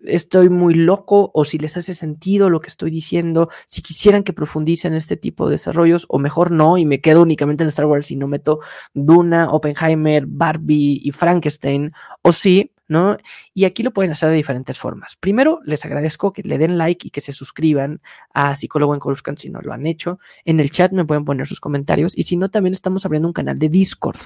estoy 0.00 0.48
muy 0.48 0.74
loco 0.74 1.30
o 1.34 1.44
si 1.44 1.58
les 1.58 1.76
hace 1.76 1.92
sentido 1.92 2.48
lo 2.48 2.60
que 2.60 2.68
estoy 2.68 2.90
diciendo, 2.90 3.50
si 3.66 3.82
quisieran 3.82 4.22
que 4.22 4.32
profundice 4.32 4.88
en 4.88 4.94
este 4.94 5.16
tipo 5.16 5.46
de 5.46 5.52
desarrollos 5.52 6.06
o 6.08 6.18
mejor 6.18 6.50
no 6.50 6.78
y 6.78 6.86
me 6.86 7.00
quedo 7.02 7.22
únicamente 7.22 7.64
en 7.64 7.68
Star 7.68 7.86
Wars 7.86 8.10
y 8.10 8.16
no 8.16 8.28
meto 8.28 8.60
Duna, 8.94 9.50
Oppenheimer, 9.50 10.24
Barbie 10.26 11.00
y 11.02 11.10
Frankenstein 11.12 11.92
o 12.22 12.32
sí, 12.32 12.72
¿no? 12.88 13.16
Y 13.54 13.64
aquí 13.64 13.82
lo 13.82 13.92
pueden 13.92 14.12
hacer 14.12 14.30
de 14.30 14.36
diferentes 14.36 14.78
formas. 14.78 15.16
Primero, 15.16 15.60
les 15.64 15.84
agradezco 15.84 16.32
que 16.32 16.42
le 16.42 16.58
den 16.58 16.78
like 16.78 17.06
y 17.06 17.10
que 17.10 17.20
se 17.20 17.32
suscriban 17.32 18.00
a 18.32 18.54
Psicólogo 18.54 18.94
en 18.94 19.00
Coruscant 19.00 19.38
si 19.38 19.50
no 19.50 19.60
lo 19.60 19.72
han 19.72 19.86
hecho. 19.86 20.18
En 20.44 20.60
el 20.60 20.70
chat 20.70 20.92
me 20.92 21.04
pueden 21.04 21.24
poner 21.24 21.46
sus 21.46 21.60
comentarios 21.60 22.16
y 22.16 22.22
si 22.22 22.36
no, 22.36 22.48
también 22.48 22.72
estamos 22.72 23.04
abriendo 23.04 23.28
un 23.28 23.34
canal 23.34 23.58
de 23.58 23.68
Discord, 23.68 24.18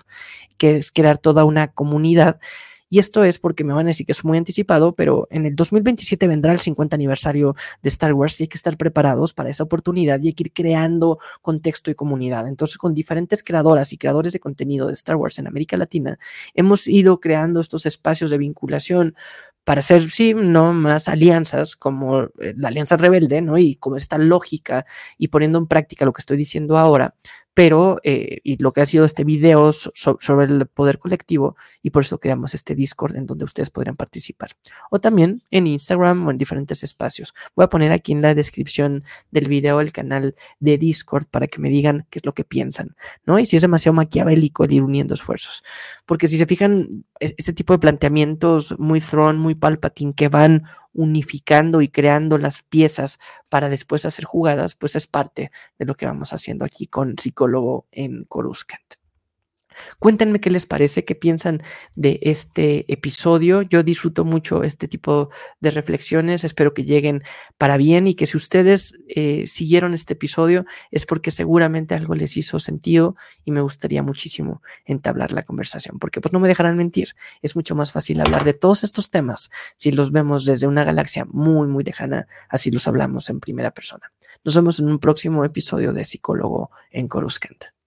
que 0.58 0.76
es 0.76 0.92
crear 0.92 1.18
toda 1.18 1.44
una 1.44 1.68
comunidad 1.68 2.38
y 2.90 2.98
esto 2.98 3.22
es 3.22 3.38
porque 3.38 3.62
me 3.62 3.72
van 3.72 3.86
a 3.86 3.90
decir 3.90 4.04
que 4.04 4.10
es 4.10 4.24
muy 4.24 4.36
anticipado, 4.36 4.96
pero 4.96 5.28
en 5.30 5.46
el 5.46 5.54
2027 5.54 6.26
vendrá 6.26 6.52
el 6.52 6.58
50 6.58 6.96
aniversario 6.96 7.54
de 7.82 7.88
Star 7.88 8.12
Wars 8.12 8.40
y 8.40 8.44
hay 8.44 8.48
que 8.48 8.56
estar 8.56 8.76
preparados 8.76 9.32
para 9.32 9.48
esa 9.48 9.62
oportunidad 9.62 10.20
y 10.20 10.26
hay 10.26 10.32
que 10.34 10.42
ir 10.42 10.52
creando 10.52 11.20
contexto 11.40 11.92
y 11.92 11.94
comunidad. 11.94 12.48
Entonces, 12.48 12.78
con 12.78 12.92
diferentes 12.92 13.44
creadoras 13.44 13.92
y 13.92 13.96
creadores 13.96 14.32
de 14.32 14.40
contenido 14.40 14.88
de 14.88 14.94
Star 14.94 15.14
Wars 15.14 15.38
en 15.38 15.46
América 15.46 15.76
Latina, 15.76 16.18
hemos 16.52 16.88
ido 16.88 17.20
creando 17.20 17.60
estos 17.60 17.86
espacios 17.86 18.28
de 18.30 18.38
vinculación 18.38 19.14
para 19.62 19.80
hacer, 19.80 20.02
sí, 20.10 20.34
no 20.34 20.72
más 20.72 21.06
alianzas 21.06 21.76
como 21.76 22.22
eh, 22.22 22.54
la 22.56 22.68
Alianza 22.68 22.96
Rebelde, 22.96 23.40
¿no? 23.40 23.56
Y 23.56 23.76
como 23.76 23.96
esta 23.96 24.18
lógica 24.18 24.84
y 25.16 25.28
poniendo 25.28 25.58
en 25.58 25.68
práctica 25.68 26.04
lo 26.04 26.12
que 26.12 26.22
estoy 26.22 26.36
diciendo 26.36 26.76
ahora, 26.76 27.14
pero 27.60 28.00
eh, 28.04 28.40
y 28.42 28.56
lo 28.56 28.72
que 28.72 28.80
ha 28.80 28.86
sido 28.86 29.04
este 29.04 29.22
video 29.22 29.70
sobre 29.74 30.46
el 30.46 30.66
poder 30.66 30.98
colectivo 30.98 31.56
y 31.82 31.90
por 31.90 32.04
eso 32.04 32.18
creamos 32.18 32.54
este 32.54 32.74
Discord 32.74 33.16
en 33.16 33.26
donde 33.26 33.44
ustedes 33.44 33.68
podrían 33.68 33.96
participar 33.96 34.48
o 34.90 34.98
también 34.98 35.42
en 35.50 35.66
Instagram 35.66 36.26
o 36.26 36.30
en 36.30 36.38
diferentes 36.38 36.82
espacios. 36.84 37.34
Voy 37.54 37.64
a 37.64 37.68
poner 37.68 37.92
aquí 37.92 38.12
en 38.12 38.22
la 38.22 38.34
descripción 38.34 39.04
del 39.30 39.46
video 39.46 39.82
el 39.82 39.92
canal 39.92 40.36
de 40.58 40.78
Discord 40.78 41.26
para 41.30 41.48
que 41.48 41.60
me 41.60 41.68
digan 41.68 42.06
qué 42.08 42.20
es 42.20 42.24
lo 42.24 42.32
que 42.32 42.44
piensan, 42.44 42.96
¿no? 43.26 43.38
Y 43.38 43.44
si 43.44 43.56
es 43.56 43.62
demasiado 43.62 43.92
maquiavélico 43.92 44.64
el 44.64 44.72
ir 44.72 44.82
uniendo 44.82 45.12
esfuerzos, 45.12 45.62
porque 46.06 46.28
si 46.28 46.38
se 46.38 46.46
fijan, 46.46 47.04
este 47.18 47.52
tipo 47.52 47.74
de 47.74 47.78
planteamientos 47.78 48.74
muy 48.78 49.02
Throne, 49.02 49.38
muy 49.38 49.54
Palpatine 49.54 50.14
que 50.14 50.28
van 50.28 50.64
unificando 50.92 51.82
y 51.82 51.88
creando 51.88 52.38
las 52.38 52.62
piezas 52.62 53.20
para 53.50 53.68
después 53.68 54.06
hacer 54.06 54.24
jugadas, 54.24 54.74
pues 54.74 54.96
es 54.96 55.06
parte 55.06 55.50
de 55.78 55.84
lo 55.84 55.94
que 55.94 56.06
vamos 56.06 56.32
haciendo 56.32 56.64
aquí 56.64 56.86
con 56.86 57.18
psicólogo 57.18 57.86
en 57.92 58.24
Coruscant. 58.24 58.99
Cuéntenme 59.98 60.40
qué 60.40 60.50
les 60.50 60.66
parece, 60.66 61.04
qué 61.04 61.14
piensan 61.14 61.62
de 61.94 62.18
este 62.22 62.90
episodio. 62.92 63.62
Yo 63.62 63.82
disfruto 63.82 64.24
mucho 64.24 64.62
este 64.62 64.88
tipo 64.88 65.30
de 65.60 65.70
reflexiones. 65.70 66.44
Espero 66.44 66.74
que 66.74 66.84
lleguen 66.84 67.22
para 67.58 67.76
bien 67.76 68.06
y 68.06 68.14
que 68.14 68.26
si 68.26 68.36
ustedes 68.36 68.98
eh, 69.08 69.44
siguieron 69.46 69.94
este 69.94 70.14
episodio 70.14 70.64
es 70.90 71.06
porque 71.06 71.30
seguramente 71.30 71.94
algo 71.94 72.14
les 72.14 72.36
hizo 72.36 72.58
sentido 72.58 73.16
y 73.44 73.50
me 73.50 73.60
gustaría 73.60 74.02
muchísimo 74.02 74.62
entablar 74.84 75.32
la 75.32 75.42
conversación, 75.42 75.98
porque 75.98 76.20
pues 76.20 76.32
no 76.32 76.40
me 76.40 76.48
dejarán 76.48 76.76
mentir. 76.76 77.14
Es 77.42 77.56
mucho 77.56 77.74
más 77.74 77.92
fácil 77.92 78.20
hablar 78.20 78.44
de 78.44 78.54
todos 78.54 78.84
estos 78.84 79.10
temas 79.10 79.50
si 79.76 79.92
los 79.92 80.12
vemos 80.12 80.44
desde 80.44 80.66
una 80.66 80.84
galaxia 80.84 81.26
muy, 81.30 81.66
muy 81.66 81.84
lejana, 81.84 82.26
así 82.48 82.70
los 82.70 82.86
hablamos 82.88 83.30
en 83.30 83.40
primera 83.40 83.70
persona. 83.70 84.12
Nos 84.44 84.54
vemos 84.54 84.78
en 84.80 84.88
un 84.88 84.98
próximo 84.98 85.44
episodio 85.44 85.92
de 85.92 86.04
Psicólogo 86.04 86.70
en 86.90 87.08
Coruscant. 87.08 87.79